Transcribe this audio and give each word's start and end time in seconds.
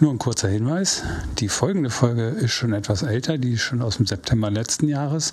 Nur 0.00 0.12
ein 0.12 0.18
kurzer 0.18 0.48
Hinweis. 0.48 1.02
Die 1.38 1.48
folgende 1.48 1.90
Folge 1.90 2.28
ist 2.28 2.52
schon 2.52 2.72
etwas 2.72 3.02
älter, 3.02 3.36
die 3.36 3.54
ist 3.54 3.62
schon 3.62 3.82
aus 3.82 3.96
dem 3.96 4.06
September 4.06 4.48
letzten 4.48 4.86
Jahres. 4.86 5.32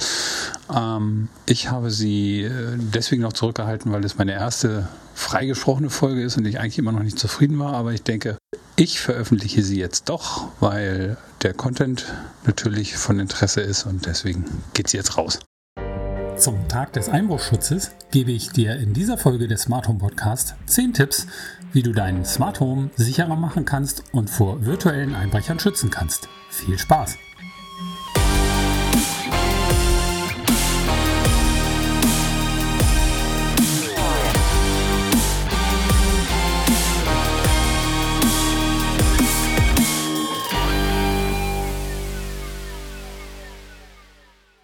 Ähm, 0.76 1.28
ich 1.46 1.70
habe 1.70 1.92
sie 1.92 2.42
äh, 2.42 2.76
deswegen 2.76 3.22
noch 3.22 3.34
zurückgehalten, 3.34 3.92
weil 3.92 4.04
es 4.04 4.18
meine 4.18 4.32
erste 4.34 4.88
freigesprochene 5.14 5.92
Folge 5.92 6.24
ist 6.24 6.38
und 6.38 6.48
ich 6.48 6.60
eigentlich 6.60 6.80
immer 6.80 6.92
noch 6.92 7.04
nicht 7.04 7.20
zufrieden 7.20 7.60
war. 7.60 7.74
Aber 7.74 7.94
ich 7.94 8.02
denke, 8.02 8.38
ich 8.76 9.00
veröffentliche 9.00 9.62
sie 9.62 9.78
jetzt 9.78 10.10
doch, 10.10 10.48
weil 10.60 11.18
der 11.44 11.54
Content 11.54 12.06
natürlich 12.48 12.98
von 12.98 13.20
Interesse 13.20 13.62
ist 13.62 13.86
und 13.86 14.08
deswegen 14.08 14.46
geht 14.74 14.88
sie 14.88 14.98
jetzt 14.98 15.16
raus. 15.16 15.42
Zum 16.38 16.68
Tag 16.68 16.92
des 16.94 17.08
Einbruchschutzes 17.08 17.92
gebe 18.12 18.32
ich 18.32 18.50
dir 18.50 18.76
in 18.76 18.94
dieser 18.94 19.18
Folge 19.18 19.48
des 19.48 19.62
Smart 19.62 19.88
Home 19.88 20.00
Podcast 20.00 20.56
10 20.66 20.94
Tipps, 20.94 21.28
wie 21.76 21.84
du 21.84 21.92
dein 21.92 22.24
Smart 22.24 22.62
Home 22.62 22.90
sicherer 22.96 23.36
machen 23.36 23.66
kannst 23.66 24.06
und 24.14 24.30
vor 24.30 24.66
virtuellen 24.66 25.14
Einbrechern 25.14 25.60
schützen 25.60 25.90
kannst. 25.90 26.30
Viel 26.50 26.80
Spaß! 26.80 27.18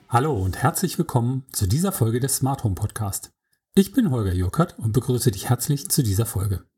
Hallo 0.07 0.33
und 0.33 0.63
herzlich 0.63 0.97
willkommen 0.97 1.43
zu 1.51 1.67
dieser 1.67 1.91
Folge 1.91 2.21
des 2.21 2.37
Smart 2.37 2.63
Home 2.63 2.75
Podcast. 2.75 3.31
Ich 3.75 3.91
bin 3.91 4.11
Holger 4.11 4.33
Jurkert 4.33 4.79
und 4.79 4.93
begrüße 4.93 5.31
dich 5.31 5.49
herzlich 5.49 5.89
zu 5.89 6.03
dieser 6.03 6.25
Folge. 6.25 6.70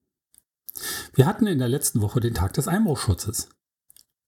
Wir 1.14 1.26
hatten 1.26 1.48
in 1.48 1.60
der 1.60 1.70
letzten 1.70 2.02
Woche 2.02 2.20
den 2.20 2.34
Tag 2.34 2.54
des 2.54 2.68
Einbruchschutzes. 2.68 3.50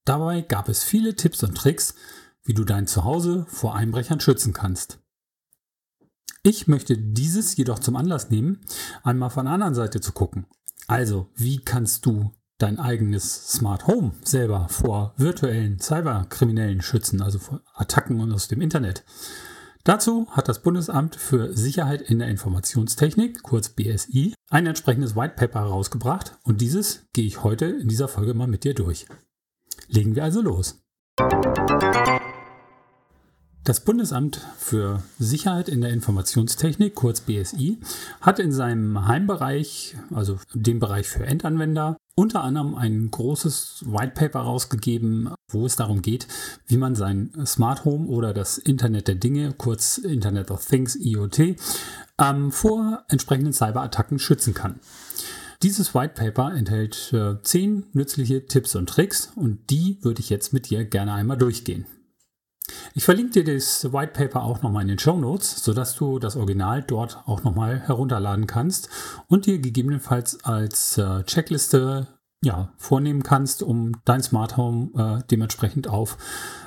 Dabei 0.03 0.41
gab 0.41 0.69
es 0.69 0.83
viele 0.83 1.15
Tipps 1.15 1.43
und 1.43 1.55
Tricks, 1.55 1.95
wie 2.43 2.53
du 2.53 2.63
dein 2.63 2.87
Zuhause 2.87 3.45
vor 3.49 3.75
Einbrechern 3.75 4.19
schützen 4.19 4.53
kannst. 4.53 4.99
Ich 6.43 6.67
möchte 6.67 6.97
dieses 6.97 7.57
jedoch 7.57 7.79
zum 7.79 7.95
Anlass 7.95 8.29
nehmen, 8.29 8.61
einmal 9.03 9.31
von 9.31 9.45
der 9.45 9.55
anderen 9.55 9.73
Seite 9.73 9.99
zu 9.99 10.11
gucken. 10.11 10.45
Also, 10.87 11.31
wie 11.35 11.59
kannst 11.59 12.05
du 12.05 12.31
dein 12.57 12.79
eigenes 12.79 13.51
Smart 13.51 13.87
Home 13.87 14.13
selber 14.23 14.67
vor 14.69 15.13
virtuellen 15.17 15.79
Cyberkriminellen 15.79 16.81
schützen, 16.81 17.21
also 17.21 17.39
vor 17.39 17.61
Attacken 17.73 18.31
aus 18.31 18.47
dem 18.47 18.61
Internet. 18.61 19.03
Dazu 19.85 20.27
hat 20.31 20.49
das 20.49 20.63
Bundesamt 20.63 21.15
für 21.15 21.53
Sicherheit 21.53 22.01
in 22.01 22.17
der 22.17 22.27
Informationstechnik, 22.27 23.43
kurz 23.43 23.69
BSI, 23.69 24.33
ein 24.49 24.65
entsprechendes 24.65 25.15
White 25.15 25.35
Paper 25.35 25.59
herausgebracht 25.59 26.39
und 26.41 26.59
dieses 26.59 27.05
gehe 27.13 27.27
ich 27.27 27.43
heute 27.43 27.65
in 27.65 27.87
dieser 27.87 28.07
Folge 28.07 28.33
mal 28.33 28.47
mit 28.47 28.63
dir 28.63 28.73
durch. 28.73 29.05
Legen 29.87 30.15
wir 30.15 30.23
also 30.23 30.41
los. 30.41 30.81
Das 33.65 33.79
Bundesamt 33.79 34.41
für 34.59 35.01
Sicherheit 35.17 35.69
in 35.69 35.81
der 35.81 35.89
Informationstechnik, 35.89 36.93
kurz 36.93 37.21
BSI, 37.21 37.79
hat 38.21 38.37
in 38.37 38.51
seinem 38.51 39.07
Heimbereich, 39.07 39.95
also 40.13 40.37
dem 40.53 40.79
Bereich 40.79 41.07
für 41.09 41.25
Endanwender, 41.25 41.97
unter 42.13 42.43
anderem 42.43 42.75
ein 42.75 43.09
großes 43.09 43.85
White 43.87 44.13
Paper 44.13 44.41
rausgegeben, 44.41 45.31
wo 45.49 45.65
es 45.65 45.75
darum 45.75 46.03
geht, 46.03 46.27
wie 46.67 46.77
man 46.77 46.93
sein 46.93 47.31
Smart 47.43 47.85
Home 47.85 48.05
oder 48.05 48.35
das 48.35 48.59
Internet 48.59 49.07
der 49.07 49.15
Dinge, 49.15 49.51
kurz 49.57 49.97
Internet 49.97 50.51
of 50.51 50.63
Things, 50.63 50.95
IoT, 50.95 51.55
ähm, 52.21 52.51
vor 52.51 53.03
entsprechenden 53.09 53.51
Cyberattacken 53.51 54.19
schützen 54.19 54.53
kann. 54.53 54.79
Dieses 55.63 55.95
White 55.95 56.13
Paper 56.13 56.53
enthält 56.53 57.11
äh, 57.13 57.41
zehn 57.41 57.87
nützliche 57.93 58.45
Tipps 58.45 58.75
und 58.75 58.89
Tricks 58.89 59.31
und 59.35 59.71
die 59.71 59.97
würde 60.03 60.19
ich 60.19 60.29
jetzt 60.29 60.53
mit 60.53 60.69
dir 60.69 60.85
gerne 60.85 61.13
einmal 61.13 61.37
durchgehen. 61.37 61.87
Ich 62.93 63.03
verlinke 63.03 63.43
dir 63.43 63.55
das 63.55 63.91
White 63.93 64.13
Paper 64.13 64.43
auch 64.43 64.61
nochmal 64.61 64.83
in 64.83 64.87
den 64.87 64.99
Show 64.99 65.17
Notes, 65.17 65.63
sodass 65.63 65.95
du 65.95 66.17
das 66.19 66.35
Original 66.35 66.81
dort 66.81 67.21
auch 67.25 67.43
nochmal 67.43 67.79
herunterladen 67.81 68.47
kannst 68.47 68.89
und 69.27 69.45
dir 69.45 69.59
gegebenenfalls 69.59 70.43
als 70.43 70.97
äh, 70.97 71.23
Checkliste 71.23 72.07
ja, 72.41 72.73
vornehmen 72.77 73.23
kannst, 73.23 73.63
um 73.63 73.93
dein 74.05 74.23
Smart 74.23 74.57
Home 74.57 74.89
äh, 74.95 75.23
dementsprechend 75.29 75.87
auf 75.87 76.17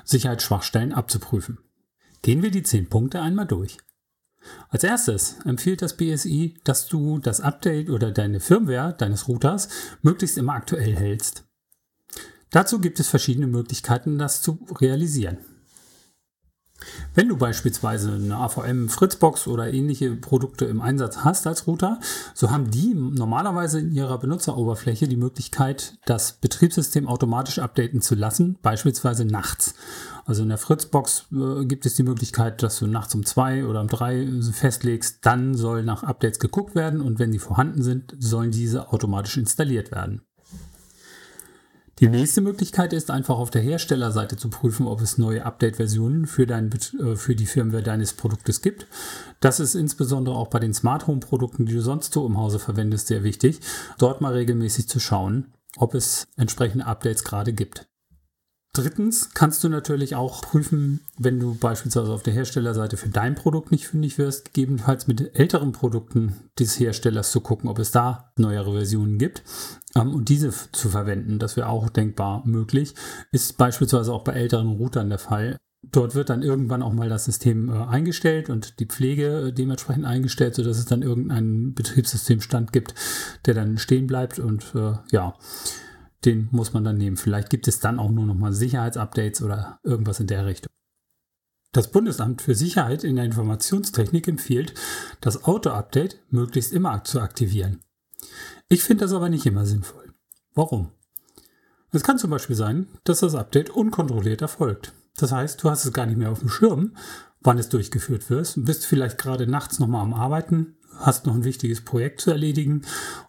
Sicherheitsschwachstellen 0.04 0.92
abzuprüfen. 0.92 1.58
Gehen 2.22 2.42
wir 2.42 2.50
die 2.50 2.62
zehn 2.62 2.88
Punkte 2.88 3.20
einmal 3.20 3.46
durch. 3.46 3.78
Als 4.68 4.84
erstes 4.84 5.36
empfiehlt 5.44 5.82
das 5.82 5.96
BSI, 5.96 6.58
dass 6.64 6.86
du 6.86 7.18
das 7.18 7.40
Update 7.40 7.90
oder 7.90 8.10
deine 8.10 8.40
Firmware 8.40 8.94
deines 8.96 9.28
Routers 9.28 9.68
möglichst 10.02 10.38
immer 10.38 10.54
aktuell 10.54 10.94
hältst. 10.94 11.44
Dazu 12.50 12.80
gibt 12.80 12.98
es 12.98 13.08
verschiedene 13.08 13.46
Möglichkeiten, 13.46 14.18
das 14.18 14.42
zu 14.42 14.58
realisieren. 14.80 15.38
Wenn 17.14 17.28
du 17.28 17.36
beispielsweise 17.36 18.12
eine 18.12 18.36
AVM 18.36 18.88
Fritzbox 18.88 19.48
oder 19.48 19.72
ähnliche 19.72 20.14
Produkte 20.14 20.64
im 20.66 20.80
Einsatz 20.80 21.18
hast 21.18 21.46
als 21.46 21.66
Router, 21.66 21.98
so 22.34 22.50
haben 22.50 22.70
die 22.70 22.94
normalerweise 22.94 23.80
in 23.80 23.92
ihrer 23.92 24.18
Benutzeroberfläche 24.18 25.08
die 25.08 25.16
Möglichkeit, 25.16 25.98
das 26.06 26.34
Betriebssystem 26.34 27.08
automatisch 27.08 27.58
updaten 27.58 28.00
zu 28.00 28.14
lassen, 28.14 28.58
beispielsweise 28.62 29.24
nachts. 29.24 29.74
Also 30.24 30.42
in 30.42 30.50
der 30.50 30.58
Fritzbox 30.58 31.26
äh, 31.32 31.64
gibt 31.64 31.86
es 31.86 31.94
die 31.94 32.02
Möglichkeit, 32.02 32.62
dass 32.62 32.78
du 32.78 32.86
nachts 32.86 33.14
um 33.14 33.24
zwei 33.24 33.64
oder 33.64 33.80
um 33.80 33.88
drei 33.88 34.28
festlegst, 34.52 35.20
dann 35.22 35.54
soll 35.54 35.82
nach 35.82 36.02
Updates 36.02 36.38
geguckt 36.38 36.74
werden 36.74 37.00
und 37.00 37.18
wenn 37.18 37.32
die 37.32 37.38
vorhanden 37.38 37.82
sind, 37.82 38.14
sollen 38.18 38.50
diese 38.50 38.92
automatisch 38.92 39.38
installiert 39.38 39.90
werden. 39.90 40.22
Die 42.00 42.08
nächste 42.08 42.40
Möglichkeit 42.40 42.92
ist 42.92 43.10
einfach 43.10 43.38
auf 43.38 43.50
der 43.50 43.62
Herstellerseite 43.62 44.36
zu 44.36 44.50
prüfen, 44.50 44.86
ob 44.86 45.00
es 45.00 45.18
neue 45.18 45.44
Update-Versionen 45.44 46.26
für, 46.26 46.46
dein, 46.46 46.70
äh, 46.72 47.16
für 47.16 47.34
die 47.34 47.46
Firmware 47.46 47.82
deines 47.82 48.12
Produktes 48.12 48.62
gibt. 48.62 48.86
Das 49.40 49.58
ist 49.58 49.74
insbesondere 49.74 50.36
auch 50.36 50.46
bei 50.46 50.60
den 50.60 50.74
Smart 50.74 51.08
Home 51.08 51.20
Produkten, 51.20 51.66
die 51.66 51.74
du 51.74 51.80
sonst 51.80 52.12
so 52.12 52.24
im 52.24 52.38
Hause 52.38 52.60
verwendest, 52.60 53.08
sehr 53.08 53.24
wichtig, 53.24 53.60
dort 53.98 54.20
mal 54.20 54.32
regelmäßig 54.32 54.88
zu 54.88 55.00
schauen, 55.00 55.52
ob 55.76 55.94
es 55.94 56.28
entsprechende 56.36 56.86
Updates 56.86 57.24
gerade 57.24 57.52
gibt. 57.52 57.88
Drittens 58.78 59.34
kannst 59.34 59.64
du 59.64 59.68
natürlich 59.68 60.14
auch 60.14 60.40
prüfen, 60.40 61.00
wenn 61.18 61.40
du 61.40 61.56
beispielsweise 61.56 62.12
auf 62.12 62.22
der 62.22 62.32
Herstellerseite 62.32 62.96
für 62.96 63.08
dein 63.08 63.34
Produkt 63.34 63.72
nicht 63.72 63.88
fündig 63.88 64.18
wirst, 64.18 64.54
gegebenenfalls 64.54 65.08
mit 65.08 65.36
älteren 65.36 65.72
Produkten 65.72 66.36
des 66.60 66.78
Herstellers 66.78 67.32
zu 67.32 67.40
gucken, 67.40 67.68
ob 67.68 67.80
es 67.80 67.90
da 67.90 68.30
neuere 68.36 68.72
Versionen 68.72 69.18
gibt 69.18 69.42
ähm, 69.96 70.14
und 70.14 70.28
diese 70.28 70.52
zu 70.70 70.90
verwenden. 70.90 71.40
Das 71.40 71.56
wäre 71.56 71.68
auch 71.70 71.88
denkbar 71.88 72.46
möglich. 72.46 72.94
Ist 73.32 73.58
beispielsweise 73.58 74.12
auch 74.12 74.22
bei 74.22 74.34
älteren 74.34 74.68
Routern 74.68 75.08
der 75.08 75.18
Fall. 75.18 75.56
Dort 75.82 76.14
wird 76.14 76.30
dann 76.30 76.44
irgendwann 76.44 76.82
auch 76.84 76.92
mal 76.92 77.08
das 77.08 77.24
System 77.24 77.70
äh, 77.70 77.84
eingestellt 77.84 78.48
und 78.48 78.78
die 78.78 78.86
Pflege 78.86 79.48
äh, 79.48 79.52
dementsprechend 79.52 80.04
eingestellt, 80.04 80.54
sodass 80.54 80.78
es 80.78 80.84
dann 80.84 81.02
irgendeinen 81.02 81.74
Betriebssystemstand 81.74 82.72
gibt, 82.72 82.94
der 83.44 83.54
dann 83.54 83.76
stehen 83.76 84.06
bleibt 84.06 84.38
und 84.38 84.72
äh, 84.76 84.92
ja 85.10 85.34
den 86.24 86.48
muss 86.50 86.72
man 86.72 86.84
dann 86.84 86.96
nehmen. 86.96 87.16
Vielleicht 87.16 87.50
gibt 87.50 87.68
es 87.68 87.80
dann 87.80 87.98
auch 87.98 88.10
nur 88.10 88.26
noch 88.26 88.34
mal 88.34 88.52
Sicherheitsupdates 88.52 89.42
oder 89.42 89.80
irgendwas 89.82 90.20
in 90.20 90.26
der 90.26 90.46
Richtung. 90.46 90.68
Das 91.72 91.90
Bundesamt 91.90 92.40
für 92.42 92.54
Sicherheit 92.54 93.04
in 93.04 93.16
der 93.16 93.26
Informationstechnik 93.26 94.26
empfiehlt, 94.26 94.74
das 95.20 95.44
Auto-Update 95.44 96.20
möglichst 96.30 96.72
immer 96.72 97.04
zu 97.04 97.20
aktivieren. 97.20 97.80
Ich 98.68 98.82
finde 98.82 99.04
das 99.04 99.12
aber 99.12 99.28
nicht 99.28 99.46
immer 99.46 99.66
sinnvoll. 99.66 100.12
Warum? 100.54 100.92
Es 101.92 102.02
kann 102.02 102.18
zum 102.18 102.30
Beispiel 102.30 102.56
sein, 102.56 102.88
dass 103.04 103.20
das 103.20 103.34
Update 103.34 103.70
unkontrolliert 103.70 104.42
erfolgt. 104.42 104.92
Das 105.16 105.32
heißt, 105.32 105.62
du 105.62 105.70
hast 105.70 105.84
es 105.84 105.92
gar 105.92 106.06
nicht 106.06 106.18
mehr 106.18 106.30
auf 106.30 106.40
dem 106.40 106.48
Schirm, 106.48 106.96
wann 107.40 107.58
es 107.58 107.68
durchgeführt 107.68 108.28
wird, 108.30 108.54
bist 108.56 108.86
vielleicht 108.86 109.18
gerade 109.18 109.46
nachts 109.46 109.78
nochmal 109.78 110.02
am 110.02 110.14
Arbeiten, 110.14 110.77
hast 110.98 111.26
noch 111.26 111.34
ein 111.34 111.44
wichtiges 111.44 111.84
Projekt 111.84 112.20
zu 112.20 112.30
erledigen 112.30 112.82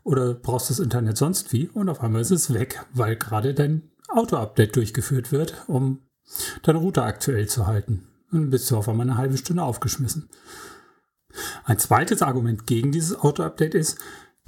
oder 0.04 0.34
brauchst 0.34 0.70
das 0.70 0.80
Internet 0.80 1.18
sonst 1.18 1.54
wie 1.54 1.68
und 1.68 1.90
auf 1.90 2.02
einmal 2.02 2.22
ist 2.22 2.32
es 2.32 2.54
weg, 2.54 2.86
weil 2.94 3.16
gerade 3.16 3.54
dein 3.54 3.90
Auto-Update 4.10 4.76
durchgeführt 4.76 5.32
wird, 5.32 5.56
um 5.68 6.00
deine 6.64 6.80
Router 6.80 7.06
aktuell 7.06 7.48
zu 7.48 7.68
halten. 7.68 8.08
Dann 8.32 8.50
bist 8.50 8.70
du 8.70 8.78
auf 8.78 8.90
einmal 8.90 9.08
eine 9.08 9.18
halbe 9.18 9.38
Stunde 9.38 9.64
aufgeschmissen. 9.64 10.30
Ein 11.64 11.80
zweites 11.80 12.22
Argument 12.22 12.66
gegen 12.66 12.92
dieses 12.92 13.18
Auto-Update 13.20 13.76
ist, 13.76 14.00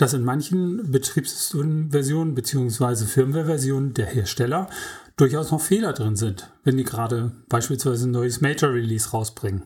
dass 0.01 0.13
in 0.13 0.23
manchen 0.23 0.91
Betriebssystemversionen 0.91 2.33
bzw. 2.33 3.05
Firmware-Versionen 3.05 3.93
der 3.93 4.07
Hersteller 4.07 4.67
durchaus 5.15 5.51
noch 5.51 5.61
Fehler 5.61 5.93
drin 5.93 6.15
sind, 6.15 6.49
wenn 6.63 6.77
die 6.77 6.83
gerade 6.83 7.33
beispielsweise 7.49 8.07
ein 8.07 8.11
neues 8.11 8.41
Major-Release 8.41 9.11
rausbringen. 9.11 9.65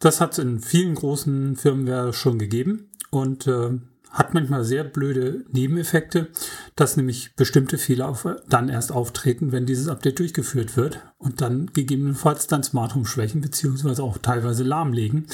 Das 0.00 0.20
hat 0.20 0.32
es 0.32 0.40
in 0.40 0.58
vielen 0.58 0.96
großen 0.96 1.54
Firmware 1.54 2.12
schon 2.12 2.40
gegeben 2.40 2.88
und 3.10 3.46
äh, 3.46 3.78
hat 4.12 4.34
manchmal 4.34 4.62
sehr 4.62 4.84
blöde 4.84 5.44
Nebeneffekte, 5.50 6.28
dass 6.76 6.98
nämlich 6.98 7.34
bestimmte 7.34 7.78
Fehler 7.78 8.16
dann 8.48 8.68
erst 8.68 8.92
auftreten, 8.92 9.52
wenn 9.52 9.64
dieses 9.64 9.88
Update 9.88 10.18
durchgeführt 10.18 10.76
wird 10.76 11.00
und 11.16 11.40
dann 11.40 11.66
gegebenenfalls 11.72 12.46
dein 12.46 12.62
Smart 12.62 12.94
Home 12.94 13.06
schwächen 13.06 13.40
beziehungsweise 13.40 14.02
auch 14.02 14.18
teilweise 14.18 14.64
lahmlegen 14.64 15.26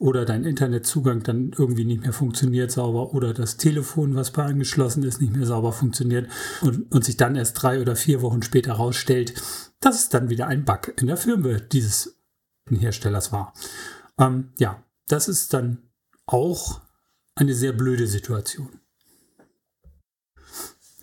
oder 0.00 0.24
dein 0.24 0.44
Internetzugang 0.44 1.22
dann 1.22 1.52
irgendwie 1.56 1.84
nicht 1.84 2.02
mehr 2.02 2.12
funktioniert 2.12 2.72
sauber 2.72 3.14
oder 3.14 3.32
das 3.32 3.56
Telefon, 3.56 4.16
was 4.16 4.32
bei 4.32 4.42
angeschlossen 4.42 5.04
ist, 5.04 5.20
nicht 5.20 5.34
mehr 5.34 5.46
sauber 5.46 5.72
funktioniert 5.72 6.28
und, 6.60 6.90
und 6.92 7.04
sich 7.04 7.16
dann 7.16 7.36
erst 7.36 7.62
drei 7.62 7.80
oder 7.80 7.94
vier 7.94 8.20
Wochen 8.20 8.42
später 8.42 8.72
herausstellt, 8.78 9.34
dass 9.78 10.00
es 10.00 10.08
dann 10.08 10.28
wieder 10.28 10.48
ein 10.48 10.64
Bug 10.64 10.92
in 11.00 11.06
der 11.06 11.16
Firmware 11.16 11.60
dieses 11.60 12.18
Herstellers 12.68 13.30
war. 13.30 13.52
Ähm, 14.18 14.52
ja, 14.58 14.82
das 15.06 15.28
ist 15.28 15.54
dann 15.54 15.78
auch 16.26 16.80
eine 17.34 17.54
sehr 17.54 17.72
blöde 17.72 18.06
Situation. 18.06 18.68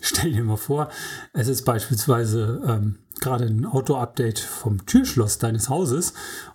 Stell 0.00 0.32
dir 0.32 0.44
mal 0.44 0.56
vor, 0.56 0.90
es 1.32 1.48
ist 1.48 1.64
beispielsweise 1.64 2.60
ähm, 2.66 2.98
gerade 3.20 3.44
ein 3.44 3.66
Auto-Update 3.66 4.40
vom 4.40 4.84
Türschloss 4.84 5.38
deines 5.38 5.68
Hauses 5.68 6.14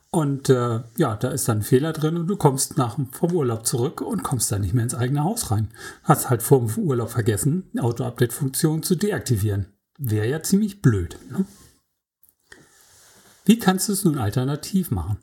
und 0.09 0.50
äh, 0.50 0.81
ja, 0.97 1.15
da 1.15 1.29
ist 1.29 1.47
dann 1.47 1.59
ein 1.59 1.63
Fehler 1.63 1.94
drin 1.94 2.18
und 2.18 2.27
du 2.27 2.38
kommst 2.38 2.77
nach 2.77 2.97
vom 3.12 3.31
Urlaub 3.33 3.65
zurück 3.65 4.01
und 4.01 4.24
kommst 4.24 4.51
dann 4.51 4.62
nicht 4.62 4.74
mehr 4.74 4.83
ins 4.83 4.95
eigene 4.95 5.24
Haus 5.24 5.51
rein. 5.51 5.69
Hast 6.03 6.29
halt 6.29 6.44
vor 6.44 6.59
dem 6.59 6.77
Urlaub 6.77 7.09
vergessen, 7.09 7.69
die 7.74 7.79
Auto-Update-Funktion 7.79 8.83
zu 8.83 8.95
deaktivieren. 8.95 9.68
Wäre 9.97 10.27
ja 10.27 10.44
ziemlich 10.44 10.81
blöd. 10.81 11.18
Ne? 11.29 11.45
Wie 13.45 13.59
kannst 13.59 13.88
du 13.88 13.94
es 13.94 14.03
nun 14.03 14.18
alternativ 14.18 14.91
machen? 14.91 15.18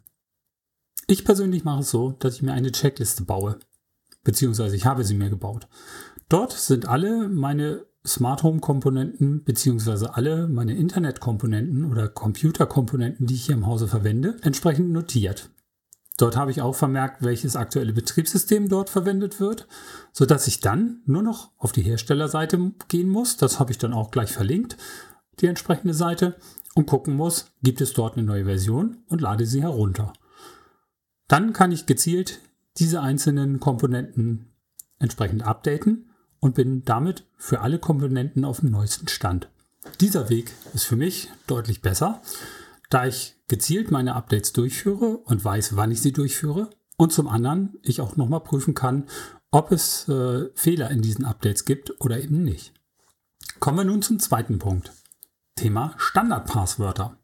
Ich 1.07 1.25
persönlich 1.25 1.65
mache 1.65 1.81
es 1.81 1.91
so, 1.91 2.13
dass 2.13 2.37
ich 2.37 2.43
mir 2.43 2.53
eine 2.53 2.73
Checkliste 2.73 3.25
baue 3.25 3.59
beziehungsweise 4.25 4.75
ich 4.77 4.87
habe 4.87 5.05
sie 5.05 5.15
mir 5.15 5.31
gebaut. 5.31 5.69
Dort 6.29 6.53
sind 6.53 6.89
alle 6.89 7.29
meine 7.29 7.87
Smart 8.07 8.43
Home 8.43 8.61
Komponenten 8.61 9.45
beziehungsweise 9.45 10.15
alle 10.15 10.49
meine 10.49 10.75
Internetkomponenten 10.75 11.85
oder 11.85 12.09
Computerkomponenten, 12.09 13.27
die 13.27 13.35
ich 13.35 13.47
hier 13.47 13.55
im 13.55 13.67
Hause 13.67 13.89
verwende, 13.89 14.37
entsprechend 14.43 14.91
notiert. 14.91 15.51
Dort 16.17 16.37
habe 16.37 16.51
ich 16.51 16.63
auch 16.63 16.75
vermerkt, 16.75 17.23
welches 17.23 17.57
aktuelle 17.57 17.93
Betriebssystem 17.93 18.69
dort 18.69 18.89
verwendet 18.89 19.41
wird, 19.41 19.67
sodass 20.13 20.47
ich 20.47 20.61
dann 20.61 21.03
nur 21.07 21.23
noch 21.23 21.51
auf 21.57 21.73
die 21.73 21.83
Herstellerseite 21.83 22.73
gehen 22.89 23.09
muss. 23.09 23.37
Das 23.37 23.59
habe 23.59 23.73
ich 23.73 23.79
dann 23.79 23.93
auch 23.93 24.11
gleich 24.11 24.33
verlinkt, 24.33 24.77
die 25.41 25.47
entsprechende 25.47 25.95
Seite, 25.95 26.37
und 26.77 26.87
gucken 26.87 27.15
muss, 27.15 27.47
gibt 27.63 27.81
es 27.81 27.93
dort 27.93 28.17
eine 28.17 28.27
neue 28.27 28.45
Version 28.45 28.99
und 29.09 29.21
lade 29.21 29.47
sie 29.47 29.63
herunter. 29.63 30.13
Dann 31.29 31.53
kann 31.53 31.73
ich 31.73 31.87
gezielt 31.87 32.41
diese 32.79 33.01
einzelnen 33.01 33.61
Komponenten 33.61 34.53
entsprechend 34.99 35.43
updaten 35.45 36.11
und 36.41 36.55
bin 36.55 36.85
damit 36.85 37.25
für 37.37 37.61
alle 37.61 37.79
Komponenten 37.79 38.45
auf 38.45 38.61
dem 38.61 38.71
neuesten 38.71 39.09
Stand. 39.09 39.49
Dieser 40.01 40.29
Weg 40.31 40.53
ist 40.73 40.85
für 40.85 40.97
mich 40.97 41.31
deutlich 41.47 41.83
besser, 41.83 42.23
da 42.91 43.07
ich 43.07 43.37
gezielt 43.49 43.91
meine 43.91 44.15
Updates 44.15 44.53
durchführe 44.53 45.19
und 45.19 45.45
weiß, 45.45 45.77
wann 45.77 45.91
ich 45.91 46.01
sie 46.01 46.13
durchführe 46.13 46.71
und 46.97 47.13
zum 47.13 47.29
anderen 47.29 47.79
ich 47.83 48.01
auch 48.01 48.17
nochmal 48.17 48.41
prüfen 48.41 48.75
kann, 48.75 49.05
ob 49.51 49.73
es 49.73 50.09
äh, 50.09 50.49
Fehler 50.55 50.91
in 50.91 51.03
diesen 51.03 51.25
Updates 51.25 51.65
gibt 51.65 52.01
oder 52.01 52.21
eben 52.21 52.43
nicht. 52.43 52.73
Kommen 53.61 53.79
wir 53.79 53.85
nun 53.85 54.03
zum 54.03 54.19
zweiten 54.19 54.59
Punkt. 54.59 54.93
Thema 55.55 55.95
Standardpasswörter. 55.97 57.17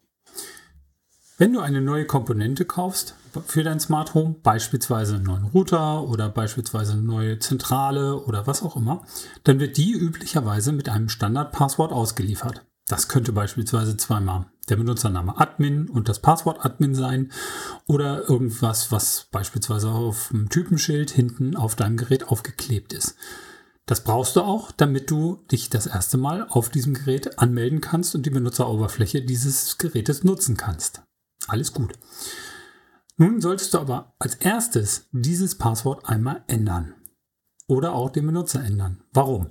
Wenn 1.40 1.54
du 1.54 1.60
eine 1.60 1.80
neue 1.80 2.04
Komponente 2.04 2.66
kaufst 2.66 3.14
für 3.46 3.64
dein 3.64 3.80
Smart 3.80 4.12
Home, 4.12 4.34
beispielsweise 4.42 5.14
einen 5.14 5.24
neuen 5.24 5.44
Router 5.44 6.06
oder 6.06 6.28
beispielsweise 6.28 6.92
eine 6.92 7.00
neue 7.00 7.38
Zentrale 7.38 8.18
oder 8.18 8.46
was 8.46 8.62
auch 8.62 8.76
immer, 8.76 9.06
dann 9.44 9.58
wird 9.58 9.78
die 9.78 9.92
üblicherweise 9.92 10.72
mit 10.72 10.90
einem 10.90 11.08
Standardpasswort 11.08 11.92
ausgeliefert. 11.92 12.66
Das 12.88 13.08
könnte 13.08 13.32
beispielsweise 13.32 13.96
zweimal 13.96 14.48
der 14.68 14.76
Benutzername 14.76 15.40
Admin 15.40 15.88
und 15.88 16.10
das 16.10 16.18
Passwort 16.18 16.62
Admin 16.62 16.94
sein 16.94 17.32
oder 17.86 18.28
irgendwas, 18.28 18.92
was 18.92 19.28
beispielsweise 19.30 19.88
auf 19.88 20.28
dem 20.28 20.50
Typenschild 20.50 21.10
hinten 21.10 21.56
auf 21.56 21.74
deinem 21.74 21.96
Gerät 21.96 22.28
aufgeklebt 22.28 22.92
ist. 22.92 23.16
Das 23.86 24.04
brauchst 24.04 24.36
du 24.36 24.42
auch, 24.42 24.72
damit 24.72 25.10
du 25.10 25.42
dich 25.50 25.70
das 25.70 25.86
erste 25.86 26.18
Mal 26.18 26.46
auf 26.50 26.68
diesem 26.68 26.92
Gerät 26.92 27.38
anmelden 27.38 27.80
kannst 27.80 28.14
und 28.14 28.26
die 28.26 28.30
Benutzeroberfläche 28.30 29.22
dieses 29.22 29.78
Gerätes 29.78 30.22
nutzen 30.22 30.58
kannst. 30.58 31.00
Alles 31.48 31.72
gut. 31.72 31.94
Nun 33.16 33.40
solltest 33.40 33.74
du 33.74 33.78
aber 33.78 34.14
als 34.18 34.36
erstes 34.36 35.08
dieses 35.12 35.56
Passwort 35.58 36.08
einmal 36.08 36.42
ändern. 36.46 36.94
Oder 37.66 37.92
auch 37.94 38.10
den 38.10 38.26
Benutzer 38.26 38.64
ändern. 38.64 39.02
Warum? 39.12 39.48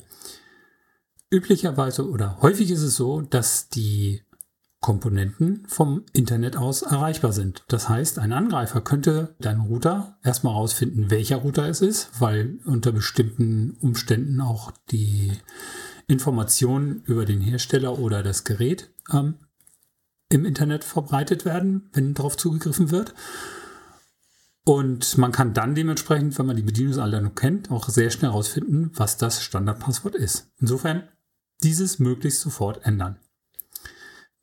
Üblicherweise 1.29 2.09
oder 2.09 2.41
häufig 2.41 2.71
ist 2.71 2.81
es 2.81 2.95
so, 2.95 3.21
dass 3.21 3.69
die 3.69 4.23
Komponenten 4.81 5.65
vom 5.67 6.05
Internet 6.13 6.55
aus 6.55 6.81
erreichbar 6.81 7.33
sind. 7.33 7.63
Das 7.67 7.89
heißt, 7.89 8.17
ein 8.17 8.31
Angreifer 8.31 8.81
könnte 8.81 9.35
deinen 9.39 9.61
Router 9.61 10.17
erstmal 10.23 10.53
herausfinden, 10.53 11.11
welcher 11.11 11.37
Router 11.37 11.67
es 11.67 11.81
ist, 11.81 12.09
weil 12.19 12.59
unter 12.65 12.91
bestimmten 12.91 13.77
Umständen 13.81 14.39
auch 14.41 14.71
die 14.89 15.33
Informationen 16.07 17.03
über 17.05 17.25
den 17.25 17.41
Hersteller 17.41 17.99
oder 17.99 18.23
das 18.23 18.45
Gerät 18.45 18.89
ähm, 19.11 19.35
im 20.29 20.45
Internet 20.45 20.83
verbreitet 20.83 21.43
werden, 21.43 21.89
wenn 21.93 22.13
darauf 22.13 22.37
zugegriffen 22.37 22.91
wird. 22.91 23.13
Und 24.63 25.17
man 25.17 25.31
kann 25.31 25.53
dann 25.53 25.73
dementsprechend, 25.73 26.37
wenn 26.37 26.45
man 26.45 26.55
die 26.55 26.63
Bedienungsanleitung 26.63 27.33
kennt, 27.33 27.71
auch 27.71 27.89
sehr 27.89 28.11
schnell 28.11 28.31
herausfinden, 28.31 28.91
was 28.93 29.17
das 29.17 29.43
Standardpasswort 29.43 30.15
ist. 30.15 30.51
Insofern 30.59 31.07
dieses 31.63 31.97
möglichst 31.97 32.41
sofort 32.41 32.85
ändern. 32.85 33.17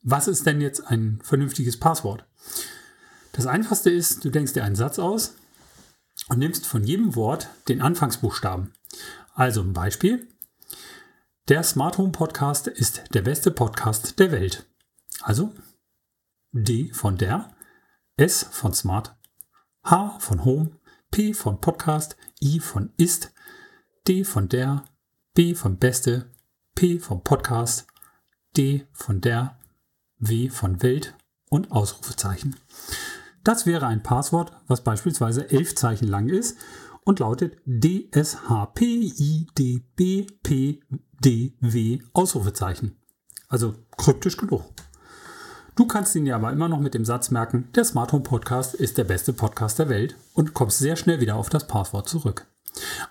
Was 0.02 0.28
ist 0.28 0.46
denn 0.46 0.60
jetzt 0.60 0.86
ein 0.86 1.20
vernünftiges 1.22 1.78
Passwort? 1.78 2.24
Das 3.32 3.46
einfachste 3.46 3.90
ist, 3.90 4.24
du 4.24 4.30
denkst 4.30 4.54
dir 4.54 4.64
einen 4.64 4.76
Satz 4.76 4.98
aus 4.98 5.34
und 6.28 6.38
nimmst 6.38 6.66
von 6.66 6.82
jedem 6.82 7.14
Wort 7.14 7.48
den 7.68 7.80
Anfangsbuchstaben. 7.80 8.72
Also 9.34 9.62
ein 9.62 9.72
Beispiel. 9.72 10.26
Der 11.48 11.62
Smart 11.62 11.98
Home 11.98 12.12
Podcast 12.12 12.66
ist 12.66 13.04
der 13.14 13.22
beste 13.22 13.50
Podcast 13.50 14.18
der 14.18 14.32
Welt. 14.32 14.64
Also 15.20 15.52
D 16.64 16.91
von 16.93 17.19
der, 17.19 17.55
S 18.17 18.49
von 18.50 18.73
Smart, 18.73 19.14
H 19.85 20.19
von 20.20 20.43
Home, 20.47 20.70
P 21.11 21.35
von 21.35 21.61
Podcast, 21.61 22.17
I 22.43 22.61
von 22.61 22.94
ist, 22.97 23.35
D 24.08 24.25
von 24.25 24.49
der, 24.49 24.85
B 25.35 25.55
von 25.55 25.76
Beste, 25.76 26.31
P 26.75 26.99
von 26.99 27.23
Podcast, 27.23 27.87
D 28.56 28.87
von 28.93 29.20
der, 29.20 29.58
W 30.19 30.49
von 30.49 30.82
Welt 30.82 31.14
und 31.50 31.73
Ausrufezeichen. 31.73 32.56
Das 33.44 33.67
wäre 33.67 33.87
ein 33.87 34.03
Passwort, 34.03 34.53
was 34.67 34.82
beispielsweise 34.82 35.50
elf 35.50 35.75
Zeichen 35.75 36.08
lang 36.08 36.31
ist 36.31 36.56
und 37.05 37.19
lautet 37.19 37.58
DSHPIDBPDW 37.67 38.79
Ausrufezeichen. 42.14 42.97
Also 43.49 43.75
kryptisch 43.99 44.38
genug. 44.38 44.64
Du 45.76 45.84
kannst 45.87 46.17
ihn 46.17 46.24
dir 46.24 46.36
aber 46.36 46.53
immer 46.53 46.70
noch 46.70 46.81
mit 46.81 46.94
dem 46.94 47.05
Satz 47.05 47.31
merken, 47.31 47.69
der 47.74 47.84
Smart 47.84 48.10
Home 48.15 48.22
Podcast 48.22 48.74
ist 48.74 48.96
der 48.96 49.05
beste 49.05 49.34
Podcast 49.34 49.79
der 49.79 49.91
Welt 49.91 50.17
und 50.32 50.55
kommst 50.55 50.79
sehr 50.79 50.96
schnell 50.96 51.20
wieder 51.20 51.36
auf 51.36 51.50
das 51.50 51.67
Passwort 51.67 52.08
zurück. 52.08 52.46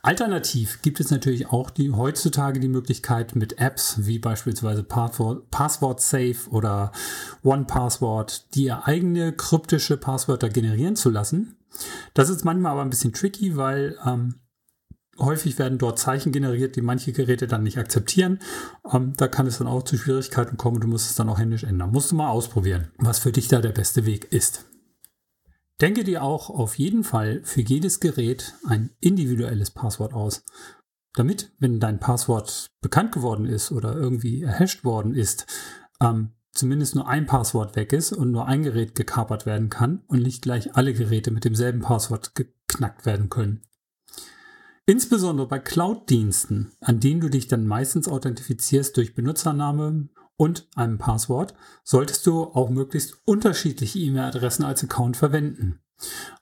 Alternativ 0.01 0.81
gibt 0.81 0.99
es 0.99 1.11
natürlich 1.11 1.45
auch 1.51 1.69
die, 1.69 1.91
heutzutage 1.91 2.59
die 2.59 2.67
Möglichkeit 2.67 3.35
mit 3.35 3.59
Apps 3.59 4.07
wie 4.07 4.17
beispielsweise 4.17 4.81
Passwort, 4.81 5.51
Passwort 5.51 6.01
Safe 6.01 6.37
oder 6.49 6.91
One 7.43 7.65
Password, 7.65 8.55
dir 8.55 8.87
eigene 8.87 9.31
kryptische 9.31 9.97
Passwörter 9.97 10.49
generieren 10.49 10.95
zu 10.95 11.11
lassen. 11.11 11.57
Das 12.15 12.29
ist 12.29 12.45
manchmal 12.45 12.71
aber 12.71 12.81
ein 12.81 12.89
bisschen 12.89 13.13
tricky, 13.13 13.57
weil 13.57 13.95
ähm, 14.03 14.39
Häufig 15.17 15.57
werden 15.57 15.77
dort 15.77 15.97
Zeichen 15.97 16.31
generiert, 16.33 16.75
die 16.75 16.81
manche 16.81 17.13
Geräte 17.13 17.47
dann 17.47 17.63
nicht 17.63 17.77
akzeptieren. 17.77 18.39
Ähm, 18.91 19.13
da 19.15 19.27
kann 19.27 19.47
es 19.47 19.59
dann 19.59 19.67
auch 19.67 19.83
zu 19.83 19.97
Schwierigkeiten 19.97 20.57
kommen. 20.57 20.81
Du 20.81 20.87
musst 20.87 21.09
es 21.09 21.15
dann 21.15 21.29
auch 21.29 21.39
händisch 21.39 21.63
ändern. 21.63 21.91
Musst 21.91 22.11
du 22.11 22.15
mal 22.15 22.29
ausprobieren, 22.29 22.91
was 22.97 23.19
für 23.19 23.31
dich 23.31 23.47
da 23.47 23.61
der 23.61 23.71
beste 23.71 24.05
Weg 24.05 24.31
ist. 24.31 24.65
Denke 25.81 26.03
dir 26.03 26.23
auch 26.23 26.49
auf 26.49 26.77
jeden 26.77 27.03
Fall 27.03 27.41
für 27.43 27.61
jedes 27.61 27.99
Gerät 27.99 28.55
ein 28.65 28.91
individuelles 28.99 29.71
Passwort 29.71 30.13
aus. 30.13 30.43
Damit, 31.13 31.51
wenn 31.59 31.79
dein 31.79 31.99
Passwort 31.99 32.67
bekannt 32.81 33.13
geworden 33.13 33.45
ist 33.45 33.71
oder 33.71 33.95
irgendwie 33.95 34.43
erhasht 34.43 34.83
worden 34.83 35.13
ist, 35.13 35.45
ähm, 36.01 36.31
zumindest 36.51 36.95
nur 36.95 37.07
ein 37.07 37.25
Passwort 37.25 37.75
weg 37.75 37.93
ist 37.93 38.11
und 38.11 38.31
nur 38.31 38.47
ein 38.47 38.63
Gerät 38.63 38.95
gekapert 38.95 39.45
werden 39.45 39.69
kann 39.69 40.03
und 40.07 40.21
nicht 40.21 40.41
gleich 40.41 40.75
alle 40.75 40.93
Geräte 40.93 41.31
mit 41.31 41.45
demselben 41.45 41.81
Passwort 41.81 42.35
geknackt 42.35 43.05
werden 43.05 43.29
können. 43.29 43.61
Insbesondere 44.87 45.47
bei 45.47 45.57
Cloud-Diensten, 45.57 46.71
an 46.79 46.99
denen 46.99 47.19
du 47.19 47.27
dich 47.29 47.47
dann 47.47 47.65
meistens 47.65 48.07
authentifizierst 48.07 48.95
durch 48.95 49.15
Benutzername 49.15 50.09
und 50.37 50.67
einem 50.75 50.99
Passwort, 50.99 51.55
solltest 51.83 52.27
du 52.27 52.43
auch 52.43 52.69
möglichst 52.69 53.17
unterschiedliche 53.25 53.97
E-Mail-Adressen 53.97 54.63
als 54.63 54.83
Account 54.83 55.17
verwenden. 55.17 55.79